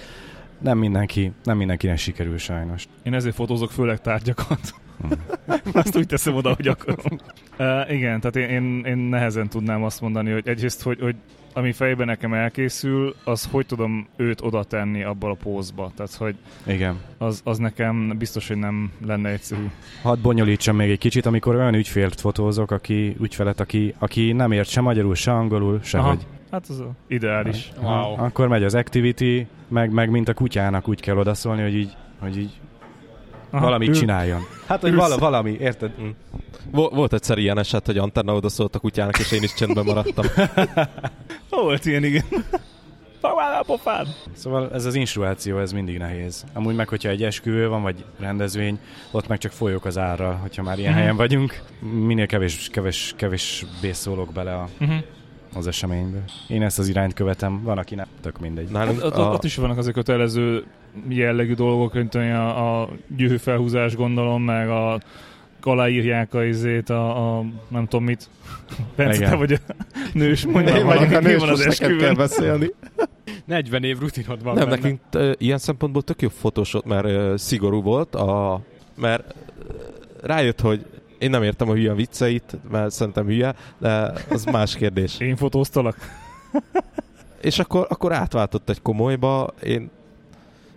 [0.59, 2.87] nem mindenki, nem mindenkinek sikerül sajnos.
[3.03, 4.75] Én ezért fotózok főleg tárgyakat.
[5.73, 7.19] Azt úgy teszem oda, hogy akarom.
[7.59, 11.15] Uh, igen, tehát én, én, én nehezen tudnám azt mondani, hogy egyrészt, hogy, hogy
[11.57, 15.93] ami fejben nekem elkészül, az hogy tudom őt oda tenni abba a pózba.
[15.97, 16.35] Tehát, hogy
[16.67, 17.01] Igen.
[17.19, 19.71] az, az nekem biztos, hogy nem lenne egyszerű.
[20.03, 24.69] Hadd bonyolítsam még egy kicsit, amikor olyan ügyfélt fotózok, aki ügyfelet, aki, aki nem ért
[24.69, 26.09] se magyarul, se angolul, se Aha.
[26.09, 26.27] hogy.
[26.51, 27.73] Hát az ideális.
[27.81, 28.15] Wow.
[28.25, 32.39] Akkor megy az activity, meg, meg mint a kutyának úgy kell odaszólni, hogy így, hogy
[32.39, 32.61] így
[33.51, 34.41] Aha, valamit csináljon.
[34.67, 35.91] Hát, hogy vala, valami, érted?
[36.71, 39.85] Vo- Volt egyszer ilyen eset, hogy antenna oda szólt a kutyának, és én is csendben
[39.85, 40.25] maradtam.
[41.51, 42.25] Volt ilyen, igen.
[43.21, 44.07] Fogd a pofád!
[44.35, 46.45] Szóval ez az instruáció, ez mindig nehéz.
[46.53, 48.79] Amúgy meg, hogyha egy esküvő van, vagy rendezvény,
[49.11, 51.01] ott meg csak folyok az árral, hogyha már ilyen Mhm.
[51.01, 51.63] helyen vagyunk.
[51.81, 54.97] Minél kevés, kevés, kevés szólok bele a, Uh-huh.
[55.57, 56.25] Az eseménybe.
[56.49, 58.69] Én ezt az irányt követem, van, aki nem, tök mindegy.
[58.69, 60.65] Nálunk Ott, ott, a, ott is vannak azért kötelező
[61.09, 65.01] jellegű dolgok, mint a, a gyűrűfelhúzás gondolom, meg a
[65.67, 68.29] aláírják a izét, a, a nem tudom mit.
[68.97, 69.31] Bence, Igen.
[69.31, 69.59] te vagy a
[70.13, 72.71] nős, mondja, én már vagyok a nős, van az kell beszélni.
[73.45, 74.81] 40 év rutinod van Nem, benne.
[74.81, 78.61] nekünk ö, ilyen szempontból tök jó fotós volt, mert ö, szigorú volt, a,
[78.97, 79.35] mert
[79.69, 79.73] ö,
[80.23, 80.87] rájött, hogy
[81.19, 85.21] én nem értem a hülye vicceit, mert szerintem hülye, de az más kérdés.
[85.21, 85.97] Én fotóztalak.
[87.41, 89.91] És akkor, akkor átváltott egy komolyba, én,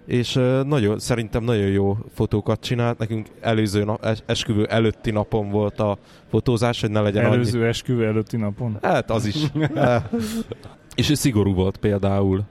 [0.06, 0.34] és
[0.66, 2.98] nagyon, szerintem nagyon jó fotókat csinált.
[2.98, 5.98] Nekünk előző nap, es, esküvő előtti napon volt a
[6.30, 7.34] fotózás, hogy ne legyen annyi.
[7.34, 8.78] Előző esküvő előtti napon.
[8.82, 9.36] Hát az is.
[10.96, 12.44] És ő szigorú volt például.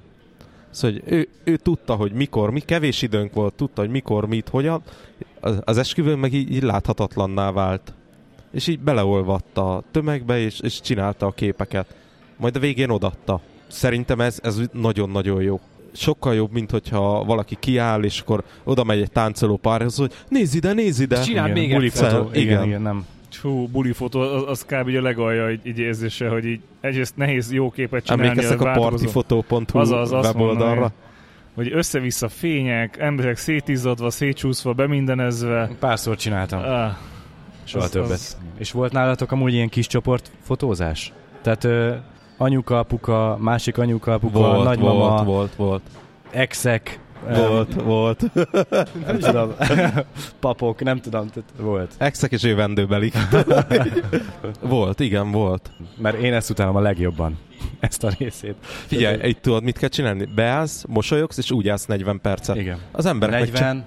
[0.71, 4.49] Szóval hogy ő, ő tudta, hogy mikor, mi kevés időnk volt, tudta, hogy mikor, mit,
[4.49, 4.83] hogyan.
[5.41, 7.93] Az, az esküvőn meg így, így láthatatlanná vált.
[8.53, 11.95] És így beleolvatta a tömegbe, és, és csinálta a képeket.
[12.37, 13.41] Majd a végén odatta.
[13.67, 15.61] Szerintem ez, ez nagyon-nagyon jó.
[15.93, 20.55] Sokkal jobb, mint hogyha valaki kiáll, és akkor oda megy egy táncoló párhoz, hogy nézd
[20.55, 21.21] ide, nézd ide.
[21.21, 22.13] Csinál még buli egyszer.
[22.13, 22.65] igen, Igen.
[22.65, 23.07] igen, nem.
[23.43, 24.97] Hú, buli fotó, az, az kb.
[24.97, 28.29] a legalja így, így érzése, hogy így egyrészt nehéz jó képet csinálni.
[28.29, 30.69] Emlékeztek a partyfotó.hu Azaz, azt weboldalra?
[30.69, 30.93] mondom,
[31.59, 35.71] hogy össze-vissza fények, emberek szétizzadva, szétcsúszva, bemindenezve.
[35.79, 36.91] Párszor csináltam, Ah,
[37.65, 38.11] soha az- többet.
[38.11, 41.13] az- És volt nálatok amúgy ilyen kis csoport fotózás?
[41.43, 41.95] Tehát ö,
[42.37, 45.83] anyuka, apuka, másik anyuka, apuka, Volt, nagymama, volt, volt, volt.
[46.31, 48.25] exek, Volt, volt.
[49.07, 49.53] nem tudom,
[50.41, 51.95] papok, nem tudom, tehát volt.
[51.99, 53.15] Exek és jövendőbelik.
[54.61, 55.71] volt, igen, volt.
[55.97, 57.39] Mert én ezt utálom a legjobban,
[57.81, 58.55] ezt a részét.
[58.61, 60.25] Figyelj, itt tudod, mit kell csinálni?
[60.35, 62.57] Beállsz, mosolyogsz, és úgy állsz 40 percet.
[62.57, 62.79] Igen.
[62.93, 63.85] Az emberek meg, 40,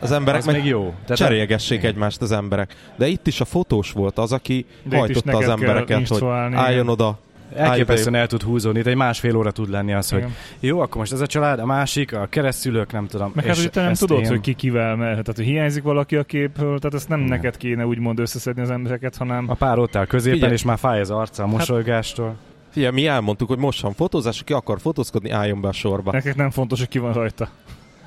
[0.00, 0.94] az emberek az meg még jó.
[1.04, 1.90] Tehát cserélgessék igen.
[1.90, 2.74] egymást az emberek.
[2.96, 6.88] De itt is a fotós volt az, aki De hajtotta az embereket, hogy álljon igen.
[6.88, 7.18] oda.
[7.54, 10.32] Elképesztően el tud húzódni, de egy másfél óra tud lenni az, hogy Igen.
[10.60, 13.32] jó, akkor most ez a család, a másik, a keresztülők, nem tudom.
[13.34, 15.12] Meg hát, hogy te nem tudod, én- hogy ki kivel mehet.
[15.12, 17.28] Tehát, hogy hiányzik valaki a képből, tehát ezt nem Nem.
[17.28, 20.54] neked kéne úgymond összeszedni az embereket, hanem A pár ott áll középen, Figyelj.
[20.54, 22.34] és már fáj az arca a mosolygástól.
[22.70, 26.12] Figyelj, mi elmondtuk, hogy most van fotózás, aki akar fotózkodni, álljon be a sorba.
[26.12, 27.48] neked nem fontos, hogy ki van rajta.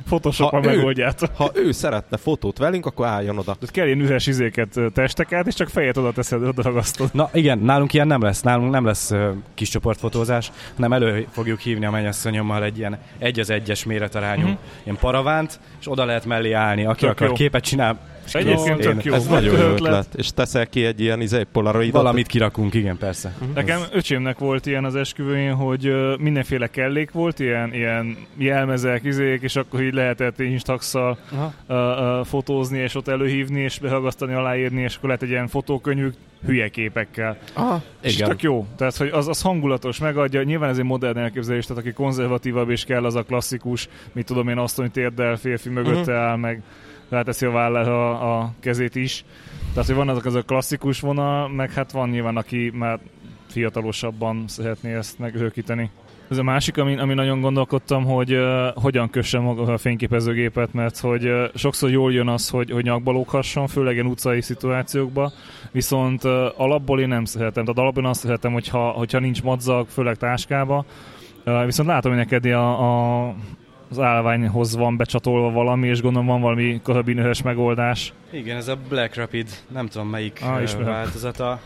[0.07, 1.29] Photoshop-ban Ha ő- megoldjátok.
[1.35, 3.53] Ha ő szeretne fotót velünk, akkor álljon oda.
[3.53, 7.09] Tehát kell ilyen üres izéket, testeket, és csak fejet oda teszed, oda ragasztod.
[7.13, 11.59] Na igen, nálunk ilyen nem lesz, nálunk nem lesz uh, kis csoportfotózás, hanem elő fogjuk
[11.59, 14.49] hívni a mennyasszonyommal egy ilyen egy az egyes méretarányú Mhm.
[14.51, 14.65] uh-huh.
[14.83, 17.33] ilyen paravánt, és oda lehet mellé állni, aki Tök akar jó.
[17.33, 18.33] képet csinál, és.
[18.33, 19.13] Egyébként Én- tök jó.
[19.13, 19.73] Ez nagyon jó ötlet.
[19.79, 20.07] ötlet.
[20.15, 21.93] És teszel ki egy ilyen izé, polaroidot.
[21.93, 23.33] Valamit kirakunk, igen, persze.
[23.53, 29.41] Nekem öcsémnek volt ilyen az esküvőjén, hogy ö, mindenféle kellék volt, ilyen, ilyen jelmezek, izék,
[29.41, 31.53] és akkor így lehetett instaxal Aha.
[31.67, 36.13] ö, ö, fotózni, és ott előhívni, és behagasztani, aláírni, és akkor lehet egy ilyen fotókönyvük
[36.45, 37.37] hülye képekkel.
[37.53, 38.29] Ah, És igen.
[38.29, 38.65] tök jó.
[38.77, 40.43] Tehát, hogy az, az hangulatos, megadja.
[40.43, 44.47] Nyilván ez egy modern elképzelés, tehát aki konzervatívabb és kell az a klasszikus, mit tudom
[44.47, 46.21] én, asszony térdel, férfi mögötte Mhm.
[46.21, 46.61] áll, meg
[47.09, 49.25] ráteszi a vállára a, kezét is.
[49.69, 52.99] Tehát, hogy van azok az a klasszikus vonal, meg hát van nyilván, aki már
[53.47, 55.91] fiatalosabban szeretné ezt megörökíteni.
[56.29, 61.25] Ez a másik, ami, ami nagyon gondolkodtam, hogy uh, hogyan kössem a fényképezőgépet, mert hogy
[61.25, 65.31] uh, sokszor jól jön az, hogy, hogy nyakba lóghasson, főleg ilyen utcai szituációkban,
[65.71, 67.63] viszont uh, alapból én nem szeretem.
[67.63, 70.85] Tehát alapból azt szeretem, hogyha, hogyha nincs madzag, főleg táskába.
[71.45, 73.35] Uh, viszont látom, hogy neked a, a,
[73.89, 78.13] az állványhoz van becsatolva valami, és gondolom van valami karabinős megoldás.
[78.31, 80.87] Igen, ez a Black Rapid, nem tudom melyik Ah, ismerem.
[80.91, 81.59] változata.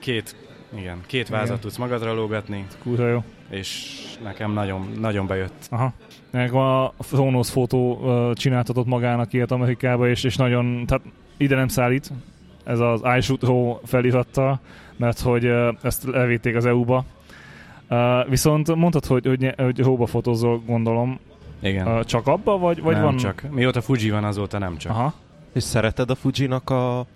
[0.00, 0.36] Két,
[0.76, 1.60] igen, két vázat Igen.
[1.60, 3.22] tudsz magadra lógatni, Kurva jó.
[3.50, 5.66] és nekem nagyon, nagyon bejött.
[5.70, 5.92] Aha.
[6.30, 7.98] Meg a Chronos fotó
[8.34, 11.04] csináltatott magának ilyet Amerikába, és, és nagyon, tehát
[11.36, 12.10] ide nem szállít,
[12.64, 13.38] ez az I
[13.84, 14.60] felirattal,
[14.96, 15.44] mert hogy
[15.82, 17.04] ezt levitték az EU-ba.
[17.90, 21.18] Uh, viszont mondtad, hogy, hogy, hogy Raw-ba fotózol, gondolom.
[21.60, 21.86] Igen.
[21.86, 23.16] Uh, csak abba, vagy, vagy nem van?
[23.16, 23.42] csak.
[23.50, 24.92] Mióta Fuji van, azóta nem csak.
[24.92, 25.14] Aha.
[25.54, 27.06] És szereted a Fujinak a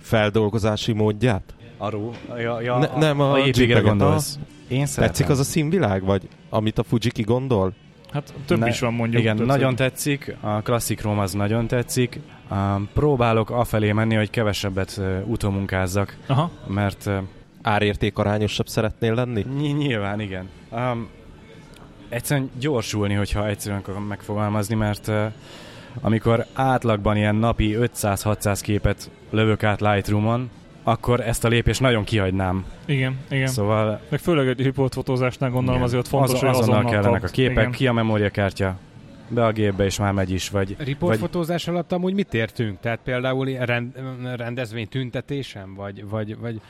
[0.00, 1.54] feldolgozási módját?
[1.78, 4.38] A ró, ja, ja, Ne- nem, a a JPEG-et, gondolsz.
[4.68, 5.14] Én szeretem.
[5.14, 7.72] Tetszik az a színvilág, vagy amit a Fuji kigondol?
[8.12, 9.22] Hát több Ne- is van mondjuk.
[9.22, 9.54] Igen, többször.
[9.54, 12.20] nagyon tetszik, a Classic Rom az nagyon tetszik.
[12.50, 16.50] Um, próbálok afelé menni, hogy kevesebbet uh, utomunkázzak, Aha.
[16.66, 17.14] mert uh,
[17.62, 19.42] Árérték arányosabb szeretnél lenni?
[19.42, 20.48] ny- nyilván igen.
[20.72, 21.08] Um,
[22.14, 25.24] egyszerűen gyorsulni, hogyha egyszerűen akarom megfogalmazni, mert uh,
[26.00, 30.50] amikor átlagban ilyen napi 500-600 képet lövök át Lightroom-on,
[30.82, 32.64] akkor ezt a lépést nagyon kihagynám.
[32.84, 33.46] Igen, igen.
[33.46, 37.24] Szóval Meg főleg egy riportfotózásnál gondolom igen, azért ott fontos, az, hogy azonnal azonnal kellenek
[37.24, 37.70] a képek, Igen.
[37.70, 38.78] ki a memóriakártya,
[39.28, 42.80] be a gépbe, és már megy is, vagy Riportfotózás alatt amúgy mit értünk?
[42.80, 43.92] Tehát például rend,
[44.36, 45.74] rendezvény tüntetésen?
[45.74, 46.60] Vagy, vagy, vagy,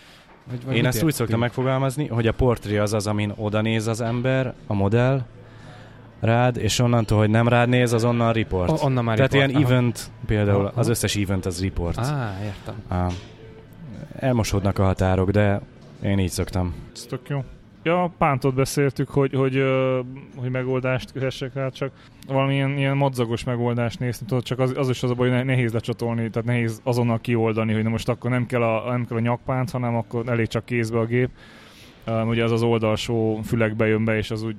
[0.51, 3.87] vagy, vagy Én ezt úgy szoktam megfogalmazni, hogy a portré az az, amin oda néz
[3.87, 5.23] az ember, a modell,
[6.21, 8.71] rád, és onnantól, hogy nem rád néz, az onnan report.
[8.71, 9.73] O- onnan már Tehát report, ilyen aha.
[9.73, 10.81] event, például Aha.
[10.81, 11.99] az összes event az report.
[11.99, 12.75] Á, értem.
[12.89, 13.13] Ah.
[14.17, 15.61] Elmosódnak a határok, de
[16.03, 16.75] én így szoktam.
[16.95, 17.45] Ez tök jó.
[17.85, 19.64] Ja, Pántot beszéltük, hogy, hogy,
[20.37, 21.93] hogy megoldást kövessek rá, csak
[22.26, 25.43] valamilyen ilyen madzagos megoldást nézni, tudod, csak az, az is az a baj, hogy ne-
[25.45, 29.16] nehéz lecsatolni, tehát nehéz azonnal kioldani, hogy na most akkor nem kell a, nem kell
[29.16, 31.30] a nyakpánt, hanem akkor elég csak kézbe a gép.
[32.07, 34.57] uh, ugye az az oldalsó fülekbe jön be, és az úgy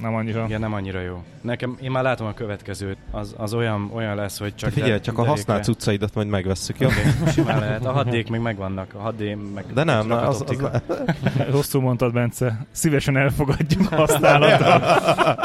[0.00, 0.44] nem annyira...
[0.44, 1.22] Igen, nem annyira jó.
[1.40, 4.72] Nekem, én már látom a következőt, az, az olyan, olyan lesz, hogy csak...
[4.72, 6.88] Te figyelj, csak a használt cuccaidat majd megvesszük, jó?
[6.88, 7.84] Okay, simán lehet.
[7.84, 9.64] A 6 még megvannak, a 6D meg...
[9.72, 10.82] De nem, na, az, az, az...
[11.50, 12.66] Rosszul mondtad, Bence.
[12.70, 14.80] Szívesen elfogadjuk használatra.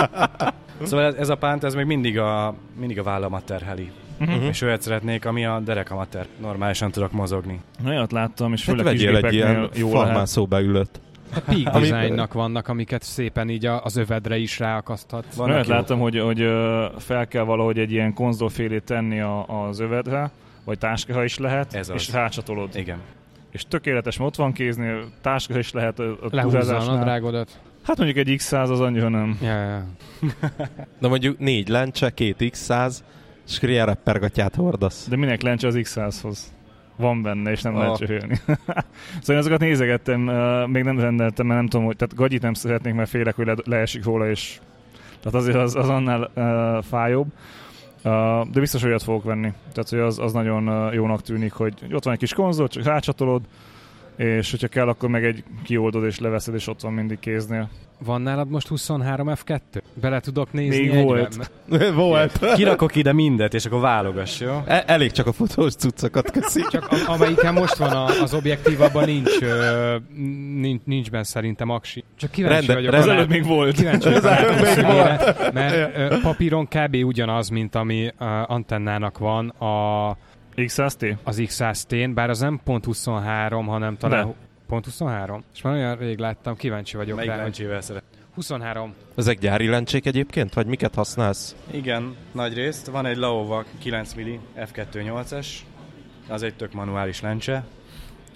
[0.87, 3.91] szóval ez, ez, a pánt, ez még mindig a, mindig a vállamat terheli.
[4.19, 4.45] Uh-huh.
[4.45, 6.27] És olyat szeretnék, ami a derekamat ter.
[6.41, 7.59] Normálisan tudok mozogni.
[7.85, 10.99] Olyat láttam, és főleg hát vegyél egy ilyen farmászó beülött.
[11.35, 15.25] A peak designnak vannak, amiket szépen így az övedre is ráakaszthat.
[15.35, 16.47] Van olyat láttam, hogy, hogy
[16.97, 20.31] fel kell valahogy egy ilyen konzolfélét tenni a, az övedre,
[20.63, 22.75] vagy táskáha is lehet, Ez és rácsatolod.
[22.75, 22.97] Igen.
[23.51, 27.59] És tökéletes, mert ott van kéznél, táska is lehet a, a Lehúzza a nadrágodat.
[27.83, 29.37] Hát mondjuk egy X100 az annyira nem.
[29.41, 29.85] Ja, ja.
[30.99, 32.95] De mondjuk négy lencse, két X100,
[33.47, 35.07] és ilyen hordasz.
[35.09, 36.39] De minek lencse az X100-hoz?
[36.99, 37.79] Van benne, és nem oh.
[37.79, 38.35] lehet csöhölni.
[39.19, 40.19] szóval én azokat nézegettem,
[40.69, 43.55] még nem rendeltem, mert nem tudom, hogy tehát gagyit nem szeretnék, mert félek, hogy le,
[43.65, 44.59] leesik róla, és
[45.19, 47.27] tehát azért az, az annál uh, fájóbb.
[48.03, 49.53] Uh, de biztos olyat fogok venni.
[49.73, 52.83] Tehát, hogy az, az nagyon uh, jónak tűnik, hogy ott van egy kis konzol, csak
[52.83, 53.41] rácsatolod,
[54.19, 57.69] és hogyha kell, akkor meg egy kioldod és leveszed, és ott van mindig kéznél.
[58.05, 59.59] Van nálad most 23 F2?
[59.93, 61.51] Bele tudok nézni Még volt.
[61.95, 62.53] volt.
[62.55, 64.61] Kirakok ide mindet, és akkor válogass, jó?
[64.65, 66.61] E- elég csak a fotós cuccokat, köszi.
[66.69, 69.95] Csak a, amelyiken most van a, az objektív, abban nincs, ö,
[70.59, 72.03] nincs, nincs benne szerintem aksi.
[72.17, 72.93] Csak kíváncsi Rende, vagyok.
[72.93, 73.75] Ez előbb még volt.
[73.75, 74.75] Kíváncsi vagyok.
[74.75, 75.53] még volt.
[75.53, 76.95] Mert ö, papíron kb.
[77.03, 80.17] ugyanaz, mint ami ö, antennának van a
[80.59, 81.15] X100T?
[81.23, 84.33] Az X100T-n, bár az nem pont 23, hanem talán De.
[84.67, 85.43] pont 23.
[85.53, 87.37] És már olyan rég láttam, kíváncsi vagyok Melyik rá.
[87.37, 88.03] lencsével szeret?
[88.33, 88.93] 23.
[89.15, 91.55] Ezek gyári lencsék egyébként, vagy miket használsz?
[91.71, 92.87] Igen, nagy részt.
[92.87, 95.47] Van egy Laowa 9 mm f2.8-es,
[96.27, 97.65] az egy tök manuális lencse.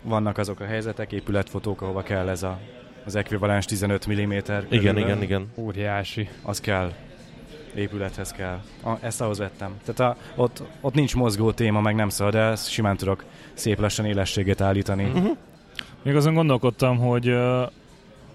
[0.02, 2.60] Vannak azok a helyzetek, épületfotók, ahova kell ez a,
[3.06, 4.32] az ekvivalens 15 mm.
[4.70, 5.52] Igen, igen, igen.
[5.56, 6.30] Óriási.
[6.42, 6.94] Az kell
[7.76, 8.60] épülethez kell.
[8.84, 9.72] A, ezt ahhoz vettem.
[9.86, 13.80] Tehát a, ott, ott nincs mozgó téma, meg nem szabad, de ezt simán tudok szép
[13.80, 15.04] lassan élességét állítani.
[15.04, 15.38] Uh-huh.
[16.02, 17.62] Még azon gondolkodtam, hogy uh,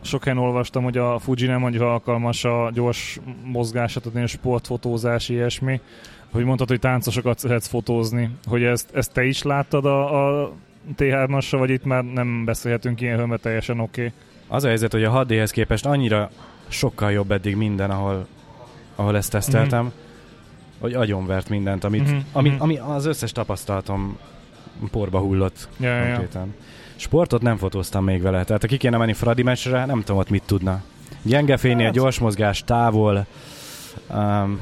[0.00, 5.28] sok helyen olvastam, hogy a Fuji nem annyira alkalmas a gyors mozgását adni, a sportfotózás,
[5.28, 5.80] ilyesmi.
[6.32, 8.30] Hogy mondtad, hogy táncosokat szeretsz fotózni.
[8.46, 10.52] Hogy ezt, ezt te is láttad a, a
[10.96, 14.04] T3-assal, vagy itt már nem beszélhetünk ilyen mert teljesen oké?
[14.04, 14.12] Okay.
[14.48, 16.30] Az a helyzet, hogy a 6D-hez képest annyira
[16.68, 18.26] sokkal jobb eddig minden, ahol
[18.98, 19.92] ahol ezt teszteltem, mm-hmm.
[20.80, 22.18] hogy agyonvert mindent, amit, mm-hmm.
[22.32, 24.18] ami, ami az összes tapasztalatom
[24.90, 26.46] porba hullott ja, ja, ja.
[26.96, 30.30] Sportot nem fotóztam még vele, tehát ha ki kéne menni Fradi meccsre, nem tudom ott
[30.30, 30.82] mit tudna.
[31.22, 31.94] Gyenge fénynél, hát.
[31.94, 33.26] gyors mozgás, távol,
[34.10, 34.60] um,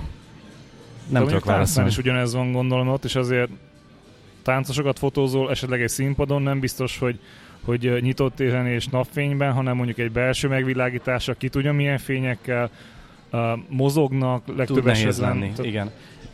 [1.08, 1.88] nem tudok válaszolni.
[1.88, 3.50] is ugyanez van gondolom ott, és azért
[4.42, 7.18] táncosokat fotózol, esetleg egy színpadon, nem biztos, hogy
[7.64, 12.70] hogy nyitott téren és napfényben, hanem mondjuk egy belső megvilágítása, ki tudja milyen fényekkel,
[13.68, 15.64] mozognak legtöbb Tud nehéz lenni, tehát...
[15.64, 15.90] igen.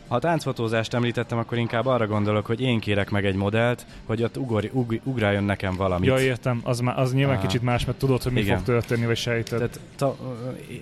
[0.07, 4.37] Ha táncfotózást említettem, akkor inkább arra gondolok, hogy én kérek meg egy modellt, hogy ott
[4.37, 6.09] ugor, ug, ugráljon nekem valamit.
[6.09, 6.61] Ja, értem.
[6.63, 7.41] Az, má, az nyilván ah.
[7.41, 8.57] kicsit más, mert tudod, hogy mi Igen.
[8.57, 9.57] fog történni, vagy sejted.
[9.57, 10.15] Tehát, ta,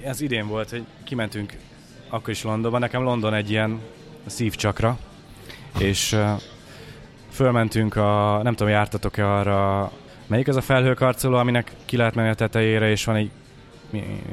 [0.03, 1.53] ez idén volt, hogy kimentünk
[2.09, 2.78] akkor is Londonba.
[2.78, 3.80] Nekem London egy ilyen
[4.26, 4.97] szívcsakra,
[5.80, 6.41] és uh,
[7.30, 9.91] fölmentünk a, nem tudom, jártatok-e arra,
[10.28, 13.32] melyik az a felhőkarcoló, aminek ki lehet menni a tetejére, és van egy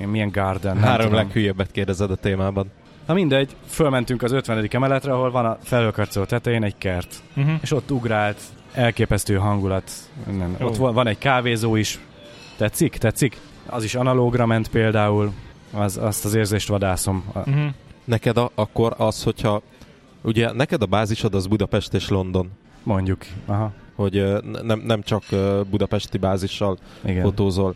[0.07, 0.79] milyen garden.
[0.79, 2.71] Három leghülyebbet kérdezed a témában.
[3.07, 4.69] Na mindegy, fölmentünk az 50.
[4.71, 7.23] emeletre, ahol van a felhőkarcoló tetején egy kert.
[7.37, 7.55] Uh-huh.
[7.61, 8.41] És ott ugrált,
[8.73, 9.91] elképesztő hangulat.
[10.27, 11.99] Nem, Ott van egy kávézó is.
[12.57, 12.97] Tetszik?
[12.97, 13.41] Tetszik?
[13.67, 15.33] Az is analógra ment például.
[15.73, 17.25] Az, azt az érzést vadászom.
[17.35, 17.67] Uh-huh.
[18.05, 19.63] Neked a, akkor az, hogyha
[20.23, 22.51] ugye neked a bázisod az Budapest és London.
[22.83, 23.25] Mondjuk.
[23.47, 23.73] Aha.
[23.95, 24.25] Hogy
[24.63, 25.23] nem, nem csak
[25.71, 27.23] budapesti bázissal Igen.
[27.23, 27.75] fotózol.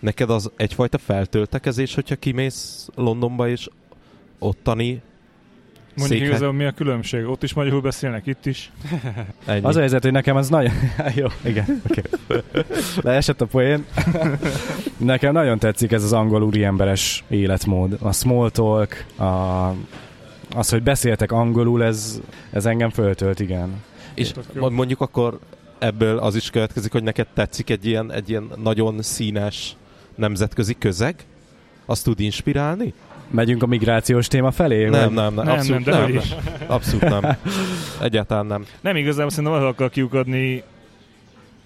[0.00, 3.68] Neked az egyfajta feltöltekezés, hogyha kimész Londonba és
[4.38, 5.02] ottani
[5.98, 7.26] Mondjuk igazából mi a különbség?
[7.26, 8.72] Ott is magyarul beszélnek, itt is.
[9.46, 9.64] Ennyi.
[9.64, 10.72] Az a helyzet, hogy nekem az nagyon...
[11.14, 12.02] Jó, igen, oké.
[12.28, 12.62] Okay.
[13.00, 13.84] Leesett a poén.
[14.96, 17.96] nekem nagyon tetszik ez az angol úriemberes életmód.
[18.00, 19.24] A small talk, a...
[20.54, 22.20] az, hogy beszéltek angolul, ez,
[22.50, 23.82] ez engem föltölt, igen.
[24.14, 25.38] És mondjuk akkor
[25.78, 29.76] ebből az is következik, hogy neked tetszik egy ilyen, egy ilyen nagyon színes
[30.18, 31.14] nemzetközi közeg?
[31.86, 32.92] Azt tud inspirálni?
[33.30, 34.88] Megyünk a migrációs téma felé?
[34.88, 36.22] Nem, nem, nem, abszolút nem, nem, nem.
[36.66, 37.36] Abszolút nem.
[38.00, 38.64] Egyáltalán nem.
[38.80, 40.62] Nem igazából szerintem az akar kiukadni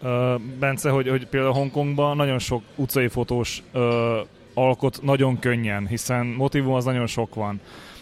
[0.03, 3.83] uh, Bence, hogy, hogy például Hongkongban nagyon sok utcai fotós uh,
[4.55, 7.61] alkot nagyon könnyen, hiszen motivum az nagyon sok van.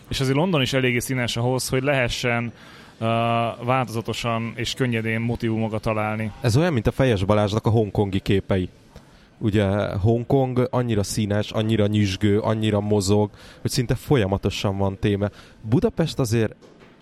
[0.08, 3.06] És azért London is eléggé színes ahhoz, hogy lehessen uh,
[3.64, 6.32] változatosan és könnyedén motivumokat találni.
[6.40, 8.68] Ez olyan, mint a Fejes Balázsnak a hongkongi képei
[9.40, 13.30] ugye Hongkong annyira színes, annyira nyüzsgő, annyira mozog,
[13.60, 15.28] hogy szinte folyamatosan van téma.
[15.62, 16.54] Budapest azért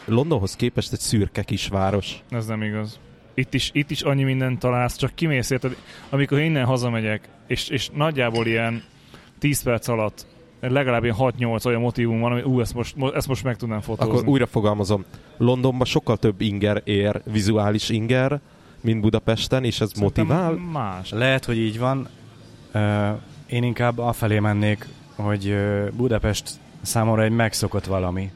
[0.05, 2.23] Londonhoz képest egy szürke kisváros.
[2.31, 2.99] Ez nem igaz.
[3.35, 5.77] Itt is, itt is annyi mindent találsz, csak kimész, érted?
[6.11, 8.83] Amikor innen hazamegyek, és, és nagyjából ilyen
[9.39, 10.27] 10 perc alatt
[10.61, 14.13] legalább ilyen 6-8 olyan motivum van, hogy ú, ezt most, ezt most meg tudnám fotózni.
[14.13, 15.05] Akkor újra fogalmazom.
[15.37, 18.41] Londonban sokkal több inger ér, vizuális inger,
[18.81, 20.53] mint Budapesten, és ez Szerintem motivál.
[20.53, 21.11] Más.
[21.11, 22.09] Lehet, hogy így van.
[23.47, 25.57] Én inkább afelé mennék, hogy
[25.97, 26.51] Budapest
[26.83, 28.31] számomra egy megszokott valami.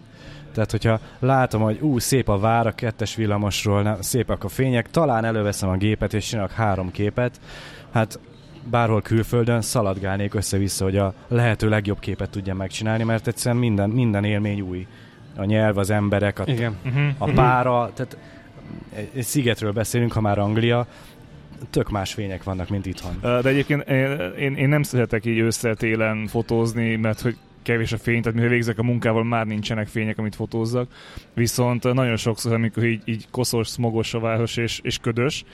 [0.52, 4.90] Tehát, hogyha látom, hogy ú, szép a vár a kettes villamosról, nem, szépek a fények,
[4.90, 7.40] talán előveszem a gépet és csinálok három képet,
[7.92, 8.18] hát
[8.70, 14.24] bárhol külföldön szaladgálnék össze-vissza, hogy a lehető legjobb képet tudjam megcsinálni, mert egyszerűen minden, minden
[14.24, 14.86] élmény új.
[15.36, 16.76] A nyelv, az emberek, a, Igen.
[17.18, 18.16] A pára, tehát
[19.14, 20.86] egy szigetről beszélünk, ha már Anglia,
[21.70, 23.18] tök más fények vannak, mint itthon.
[23.20, 27.98] De egyébként én, én, én nem szeretek így ősszel télen fotózni, mert hogy kevés a
[27.98, 30.92] fény, tehát mivel végzek a munkával, már nincsenek fények, amit fotózzak.
[31.34, 35.44] Viszont nagyon sokszor, amikor így, így koszos, smogos a város és, és ködös,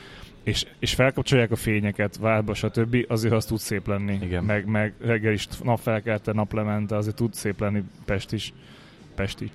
[0.43, 4.19] és, és felkapcsolják a fényeket, várba, stb., azért az tud szép lenni.
[4.23, 4.45] Igen.
[4.45, 8.53] Meg, meg reggel is napfelkelte, naplemente, azért tud szép lenni Pest is.
[9.19, 9.51] Pesti.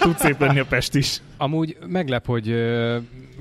[0.00, 1.20] Tud szép lenni a Pest is.
[1.36, 2.44] Amúgy meglep, hogy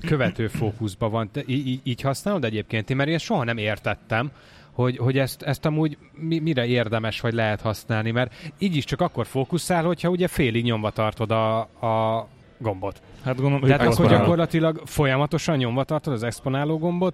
[0.07, 1.29] követő fókuszban van.
[1.31, 2.89] Te í- í- így használod egyébként?
[2.89, 4.31] Én mert én soha nem értettem,
[4.71, 9.01] hogy, hogy ezt, ezt amúgy mi, mire érdemes vagy lehet használni, mert így is csak
[9.01, 12.27] akkor fókuszál, hogyha ugye félig nyomva tartod a, a
[12.57, 13.01] gombot.
[13.23, 17.13] Hát gondolom, Tehát akkor gyakorlatilag folyamatosan nyomva tartod az exponáló gombot?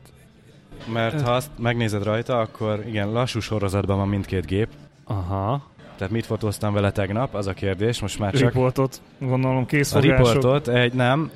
[0.93, 4.67] Mert ha azt megnézed rajta, akkor igen, lassú sorozatban van mindkét gép.
[5.03, 5.71] Aha.
[5.97, 10.17] Tehát mit fotóztam vele tegnap, az a kérdés, most már csak riportot, gondolom a készfogások.
[10.17, 11.31] riportot, egy nem,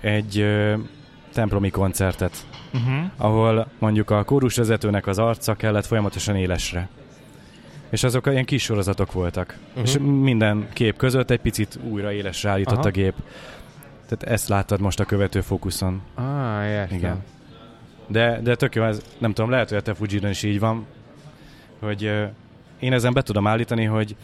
[0.00, 0.46] egy
[1.32, 3.10] templomi koncertet, Uh-huh.
[3.16, 6.88] ahol mondjuk a kórusvezetőnek az arca kellett folyamatosan élesre.
[7.90, 9.56] És azok ilyen kis sorozatok voltak.
[9.74, 9.84] Mhm.
[9.84, 12.86] És minden kép között egy picit újra élesre állított Aha.
[12.86, 13.14] a gép.
[14.08, 16.02] Tehát ezt láttad most a követő fókuszon.
[16.14, 16.96] Ah, értem.
[16.98, 17.22] Igen.
[18.06, 20.86] De, de tök jó, ez, nem tudom, lehet, hogy a te Fuji-n is így van,
[21.80, 22.12] hogy
[22.80, 24.16] én ezen be tudom állítani, hogy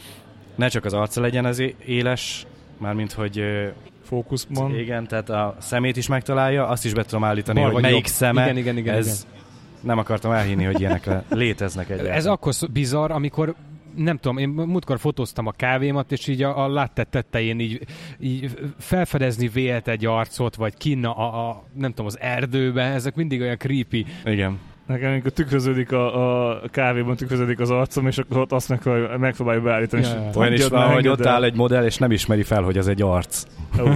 [0.54, 2.46] ne csak az arca legyen az éles,
[2.78, 3.42] mármint hogy
[4.02, 4.78] Fókuszban.
[4.78, 8.06] igen, tehát a szemét is megtalálja, azt is be tudom állítani, Bal hogy melyik jobb.
[8.06, 9.26] szeme, Igen, igen, igen, ez
[9.80, 12.16] nem akartam elhinni, hogy ilyenek le- léteznek egyáltalán.
[12.16, 13.54] Ez akkor bizarr, amikor
[13.96, 17.80] nem tudom, én múltkor fotóztam a kávémat, és így a, a latte tetején így,
[18.20, 23.40] így felfedezni vélt egy arcot, vagy kinna a, a, nem tudom, az erdőbe, ezek mindig
[23.40, 24.06] olyan creepy.
[24.24, 24.58] Igen.
[24.92, 29.64] Nekem amikor tükröződik a, a kávéban, tükröződik az arcom, és akkor ott azt megpróbáljuk, megpróbáljuk
[29.64, 30.02] beállítani.
[30.02, 30.30] És ja.
[30.34, 33.02] Olyan is van, hogy ott áll egy modell, és nem ismeri fel, hogy az egy
[33.02, 33.42] arc.
[33.80, 33.88] Ó,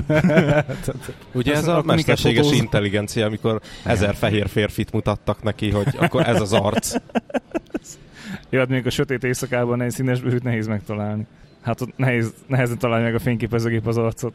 [1.39, 6.53] Ugye ez a mesterséges intelligencia, amikor ezer fehér férfit mutattak neki, hogy akkor ez az
[6.53, 6.95] arc.
[8.51, 11.27] Jó, hát még a sötét éjszakában egy színes bőrűt nehéz megtalálni.
[11.63, 14.33] Hát ott nehéz, nehezen találni meg a fényképezőgép az arcot.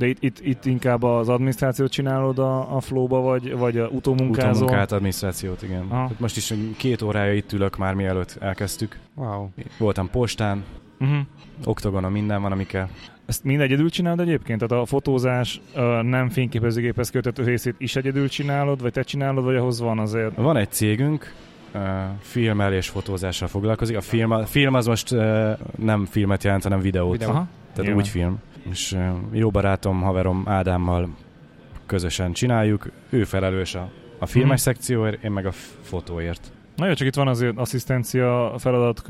[0.00, 4.52] De itt, itt, itt inkább az adminisztrációt csinálod a, a flowba, vagy, vagy a utómunkázol.
[4.52, 5.86] Utómunkát, adminisztrációt, igen.
[5.88, 6.00] Aha.
[6.00, 8.98] Hát most is két órája itt ülök már, mielőtt elkezdtük.
[9.14, 9.42] Wow.
[9.42, 9.66] Mhm.
[9.78, 10.64] Voltam postán,
[11.64, 12.88] oktogonon minden van, ami kell.
[13.26, 14.68] Ezt mind egyedül csinálod egyébként?
[14.68, 19.56] Tehát a fotózás a nem fényképezőgéphez kötött részét is egyedül csinálod, vagy te csinálod, vagy
[19.56, 20.36] ahhoz van azért?
[20.36, 21.34] Van egy cégünk,
[21.74, 21.80] uh,
[22.20, 23.96] filmmel és fotózással foglalkozik.
[23.96, 27.12] A film, a film az most uh, nem filmet jelent, hanem videót.
[27.12, 27.30] Videó.
[27.30, 27.46] Aha.
[27.58, 27.96] Tehát Nyilván.
[27.96, 28.38] úgy film.
[28.70, 28.96] És
[29.32, 31.08] jó barátom, haverom Ádámmal
[31.86, 32.90] közösen csináljuk.
[33.10, 34.70] Ő felelős a, a filmes Mhm.
[34.70, 35.50] szekcióért, én meg a
[35.82, 36.52] fotóért.
[36.76, 39.02] Na jó, csak itt van azért asszisztencia feladat,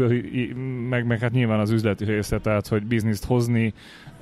[0.89, 3.73] meg, meg hát nyilván az üzleti része, tehát hogy bizniszt hozni,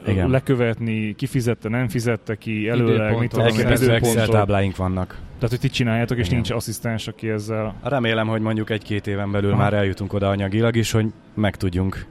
[0.07, 0.31] Igen.
[0.31, 5.09] lekövetni, ki fizette, nem fizette ki, előleg, mit tudom, Excel tábláink vannak.
[5.35, 6.35] Tehát, hogy ti csináljátok, és Igen.
[6.35, 7.75] nincs asszisztens, aki ezzel...
[7.83, 9.59] Remélem, hogy mondjuk egy-két éven belül Aha.
[9.63, 12.07] már eljutunk oda anyagilag is, hogy meg tudjunk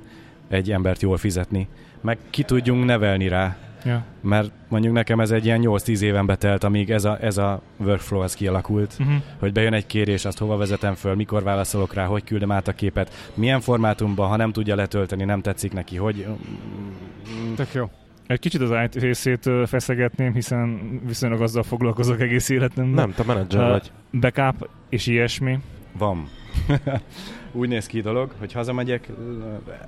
[0.47, 1.67] egy embert jól fizetni.
[2.01, 3.57] Meg ki tudjunk nevelni rá.
[3.85, 4.03] Ja.
[4.21, 8.21] Mert mondjuk nekem ez egy ilyen 8-10 éven betelt, amíg ez a, ez a workflow
[8.21, 8.95] az kialakult.
[8.99, 9.15] Uh-huh.
[9.39, 12.73] Hogy bejön egy kérés, azt hova vezetem föl, mikor válaszolok rá, hogy küldöm át a
[12.73, 16.25] képet, milyen formátumban, ha nem tudja letölteni, nem tetszik neki, hogy...
[17.55, 17.89] Tök jó.
[18.27, 22.93] Egy kicsit az IT részét feszegetném, hiszen viszonylag azzal foglalkozok egész életemben.
[22.93, 23.91] Nem, te menedzser vagy.
[24.19, 25.59] Backup és ilyesmi.
[25.97, 26.27] Van.
[27.57, 29.09] Úgy néz ki a dolog, hogy hazamegyek,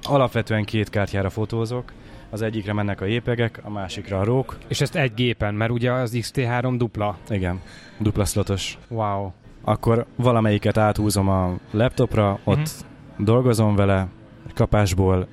[0.02, 1.92] alapvetően két kártyára fotózok,
[2.30, 4.58] az egyikre mennek a jépegek, a másikra a rók.
[4.68, 7.18] És ezt egy gépen, mert ugye az XT3 dupla.
[7.30, 7.62] Igen,
[7.98, 8.78] dupla szlotos.
[8.88, 9.32] Wow.
[9.62, 13.24] Akkor valamelyiket áthúzom a laptopra, ott Mhm.
[13.24, 14.08] dolgozom vele,
[14.54, 15.28] kapásból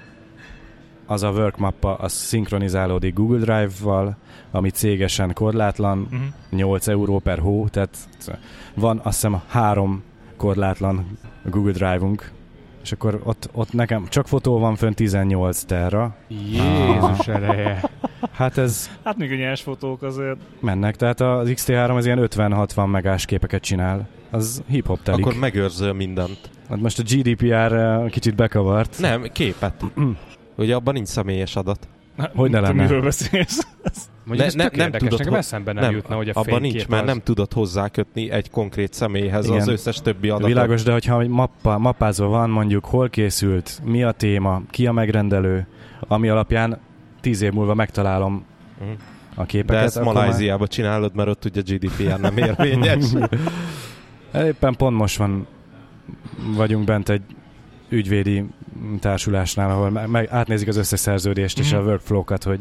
[1.06, 4.16] az a work mappa, az szinkronizálódik Google Drive-val,
[4.50, 6.20] ami cégesen korlátlan, Uh-huh.
[6.50, 7.96] 8 euró per hó, tehát
[8.74, 10.02] van azt hiszem három
[10.36, 12.30] korlátlan a Google Drive-unk,
[12.82, 16.16] és akkor ott, ott nekem csak fotó van fönn 18 terra.
[16.28, 17.90] Jézus ereje.
[18.32, 20.36] Hát ez Hát még a nyers fotók azért...
[20.60, 24.08] mennek, tehát az XT3 az ilyen 50-60 megás képeket csinál.
[24.30, 25.26] Az hip-hop telik.
[25.26, 26.50] Akkor megőrzöl mindent.
[26.68, 28.98] Hát most a GDPR eh, kicsit bekavart.
[28.98, 29.84] Nem, képet.
[30.56, 31.88] Ugye abban nincs személyes adat.
[32.34, 32.82] Hogy ne Nem tudom, lenne?
[32.82, 33.66] miről beszélsz.
[34.24, 36.60] Mondjuk Ne- ez ne- tök nem érdekes, tudod, nekem eszembe nem, jutna, hogy a abban
[36.60, 37.08] nincs, mert az...
[37.08, 39.60] nem tudod hozzákötni egy konkrét személyhez Igen.
[39.60, 40.48] az összes többi adatot.
[40.48, 44.92] Világos, de hogyha egy mappa, mappázva van, mondjuk hol készült, mi a téma, ki a
[44.92, 45.66] megrendelő,
[46.08, 46.78] ami alapján
[47.20, 48.44] tíz év múlva megtalálom
[48.80, 48.88] Mhm.
[49.34, 49.80] a képeket.
[49.80, 53.04] De ezt akkor már- csinálod, mert ott ugye GDPR nem érvényes.
[54.46, 55.46] Éppen pont most van,
[56.56, 57.22] vagyunk bent egy
[57.88, 58.44] ügyvédi
[59.00, 61.80] társulásnál, ahol me- meg, átnézik az összes szerződést és Mhm.
[61.80, 62.60] a workflow-kat, hogy,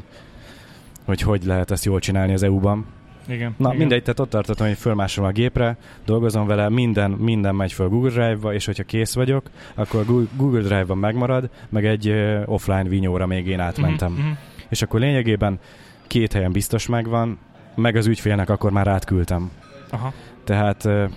[1.06, 2.86] hogy hogy lehet ezt jól csinálni az EU-ban.
[3.28, 3.54] Igen.
[3.58, 3.78] Na igen.
[3.80, 8.10] mindegy, tehát ott tartottam, hogy fölmásolom a gépre, dolgozom vele, minden, minden megy föl Google
[8.10, 9.44] Drive-ba, és hogyha kész vagyok,
[9.76, 10.06] akkor
[10.36, 14.12] Google Drive-ban megmarad, meg egy ö, offline vinyóra még én átmentem.
[14.12, 14.32] Mhm, mhm.
[14.70, 15.60] És akkor lényegében
[16.08, 17.38] két helyen biztos megvan,
[17.76, 19.52] meg az ügyfélnek akkor már átküldtem.
[19.90, 20.14] Aha.
[20.44, 21.10] Tehát ez-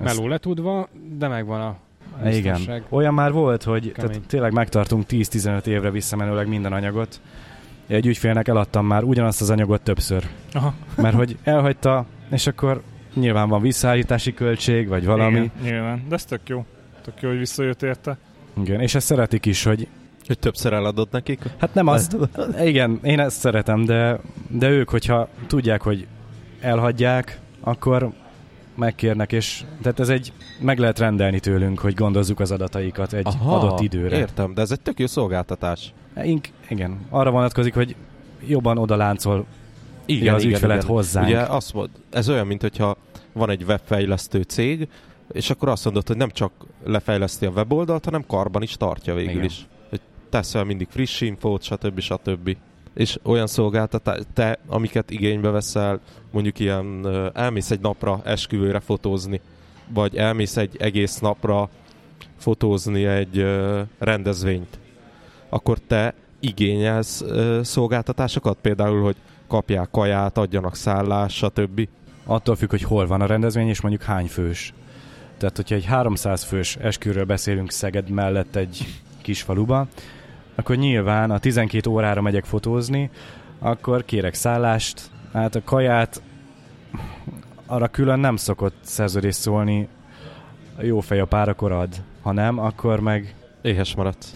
[0.00, 0.88] Meló letudva,
[1.18, 1.76] de megvan a
[2.24, 2.84] igen.
[2.88, 4.10] Olyan már volt, hogy Kemény.
[4.10, 7.20] tehát tényleg megtartunk 10-15 évre visszamenőleg minden anyagot.
[7.86, 10.24] Egy ügyfélnek eladtam már ugyanazt az anyagot többször.
[10.52, 10.74] Aha.
[10.96, 12.82] Mert hogy elhagyta, és akkor
[13.14, 15.34] nyilván van visszaállítási költség, vagy valami.
[15.34, 16.04] Igen, nyilván.
[16.08, 16.64] De ez tök jó.
[17.02, 18.16] Tök jó, hogy visszajött érte.
[18.60, 18.80] Igen.
[18.80, 19.88] És ezt szeretik is, hogy
[20.26, 21.40] hogy többször eladod nekik.
[21.58, 22.16] hát nem azt,
[22.64, 26.06] igen, én ezt szeretem, de, de ők, hogyha tudják, hogy
[26.60, 28.12] elhagyják, akkor
[28.76, 33.56] megkérnek, és tehát ez egy, meg lehet rendelni tőlünk, hogy gondozzuk az adataikat egy Aha,
[33.56, 34.16] adott időre.
[34.16, 35.92] Értem, de ez egy tök jó szolgáltatás.
[36.22, 37.96] Ink, igen, arra vonatkozik, hogy
[38.46, 39.46] jobban oda láncol
[40.06, 40.94] Igen, az igen, ügyfelet igen.
[40.94, 41.26] hozzánk.
[41.26, 42.96] Ugye azt mond, ez olyan, mint hogyha
[43.32, 44.88] van egy webfejlesztő cég,
[45.32, 46.52] és akkor azt mondod, hogy nem csak
[46.84, 49.44] lefejleszti a weboldalt, hanem karban is tartja végül Igen.
[49.44, 49.66] is.
[49.88, 50.00] Hogy
[50.30, 52.00] tesz fel mindig friss infót, stb.
[52.00, 52.56] stb.
[52.94, 59.40] És olyan szolgáltatás, te, amiket igénybe veszel, mondjuk ilyen, elmész egy napra esküvőre fotózni,
[59.88, 61.68] vagy elmész egy egész napra
[62.38, 63.46] fotózni egy
[63.98, 64.78] rendezvényt,
[65.48, 67.24] akkor te igényelsz
[67.62, 69.16] szolgáltatásokat, például, hogy
[69.48, 71.88] kapják kaját, adjanak szállást, stb.
[72.24, 74.72] Attól függ, hogy hol van a rendezvény, és mondjuk hány fős.
[75.38, 78.86] Tehát, hogyha egy 300 fős esküvőről beszélünk Szeged mellett egy
[79.22, 79.86] kis faluba,
[80.54, 83.10] akkor nyilván a 12 órára megyek fotózni,
[83.58, 85.00] akkor kérek szállást,
[85.32, 86.22] hát a kaját
[87.66, 89.88] arra külön nem szokott szerződés szólni,
[90.80, 91.88] jó fej a pár akkor ad,
[92.22, 94.34] ha nem, akkor meg Éhes maradsz.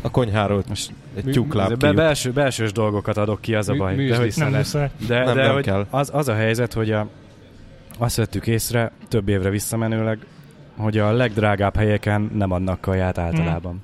[0.00, 3.94] A konyháról most egy tyúkláb be, belső, belsős dolgokat adok ki, az a Mű- baj.
[3.94, 4.34] műzli De, hogy.
[4.36, 4.90] Nem muszáj.
[5.06, 5.86] de, Nem, de nem hogy kell.
[5.90, 7.08] Az, az a helyzet, hogy a,
[7.98, 10.18] azt vettük észre több évre visszamenőleg,
[10.76, 13.82] hogy a legdrágább helyeken nem adnak kaját általában.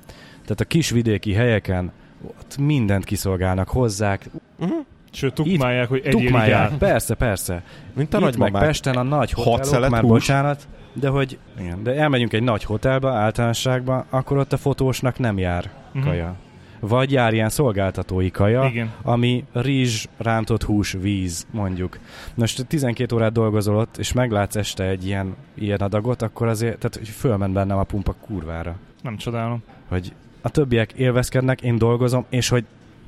[0.49, 1.91] Tehát a kis vidéki helyeken
[2.27, 4.29] ott mindent kiszolgálnak, hozzák,
[4.59, 4.77] Uh-huh.
[5.11, 6.77] Sőt, tukmálják, hogy egyél tukmálják.
[6.77, 7.63] Persze, persze.
[7.93, 8.67] Mint a Itt meg nagymamák.
[8.67, 10.11] Pesten a nagy hotelok, már hús.
[10.11, 15.37] bocsánat, de hogy igen, de elmegyünk egy nagy hotelba, általánosságban, akkor ott a fotósnak nem
[15.37, 16.03] jár Mhm.
[16.07, 16.35] kaja.
[16.79, 18.91] Vagy jár ilyen szolgáltatói kaja, Igen.
[19.01, 21.99] ami rizs, rántott hús, víz, mondjuk.
[22.35, 26.95] Most 12 órát dolgozol ott, és meglátsz este egy ilyen, ilyen adagot, akkor azért, tehát
[26.97, 28.75] hogy fölment bennem a pumpa kurvára.
[29.01, 29.63] Nem csodálom.
[29.87, 32.65] Hogy a többiek élvezkednek, én dolgozom, és hogy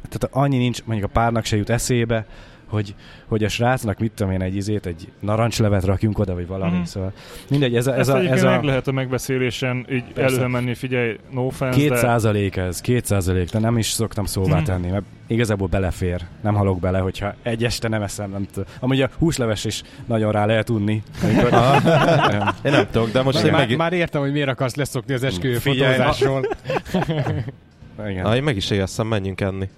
[0.09, 2.25] tehát annyi nincs, mondjuk a párnak se jut eszébe,
[2.71, 2.95] hogy,
[3.27, 6.75] hogy a srácnak mit tudom én, egy izét, egy narancslevet rakjunk oda, vagy valami.
[6.75, 6.83] Mhm.
[6.83, 7.11] Szóval
[7.49, 10.35] mindegy, ez a, Ez ez Ezt a, ez a meg lehet a megbeszélésen így Persze.
[10.35, 14.25] előre menni, figyelj, no offense, két de százalék ez, két százalék, de nem is szoktam
[14.25, 14.63] szóvá Mhm.
[14.65, 16.21] tenni, mert igazából belefér.
[16.41, 18.69] Nem halok bele, hogyha egy este nem eszem, nem tudom.
[18.79, 21.03] Amúgy a húsleves is nagyon rá lehet unni.
[21.23, 21.49] Amikor.
[22.65, 25.13] Én nem tudok, de most Már, én már, meg, már értem, hogy miért akarsz leszokni
[25.13, 26.45] az esküvő Figyelj, fotózásról.
[28.09, 28.23] Igen.
[28.23, 29.69] Na, én meg is éjeszem, menjünk enni.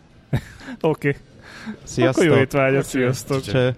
[0.82, 1.08] oké.
[1.08, 1.16] Okay.
[1.84, 2.24] Sziasztok!
[2.24, 3.41] Akkor jó étvágyat, sziasztok.
[3.41, 3.76] Cső.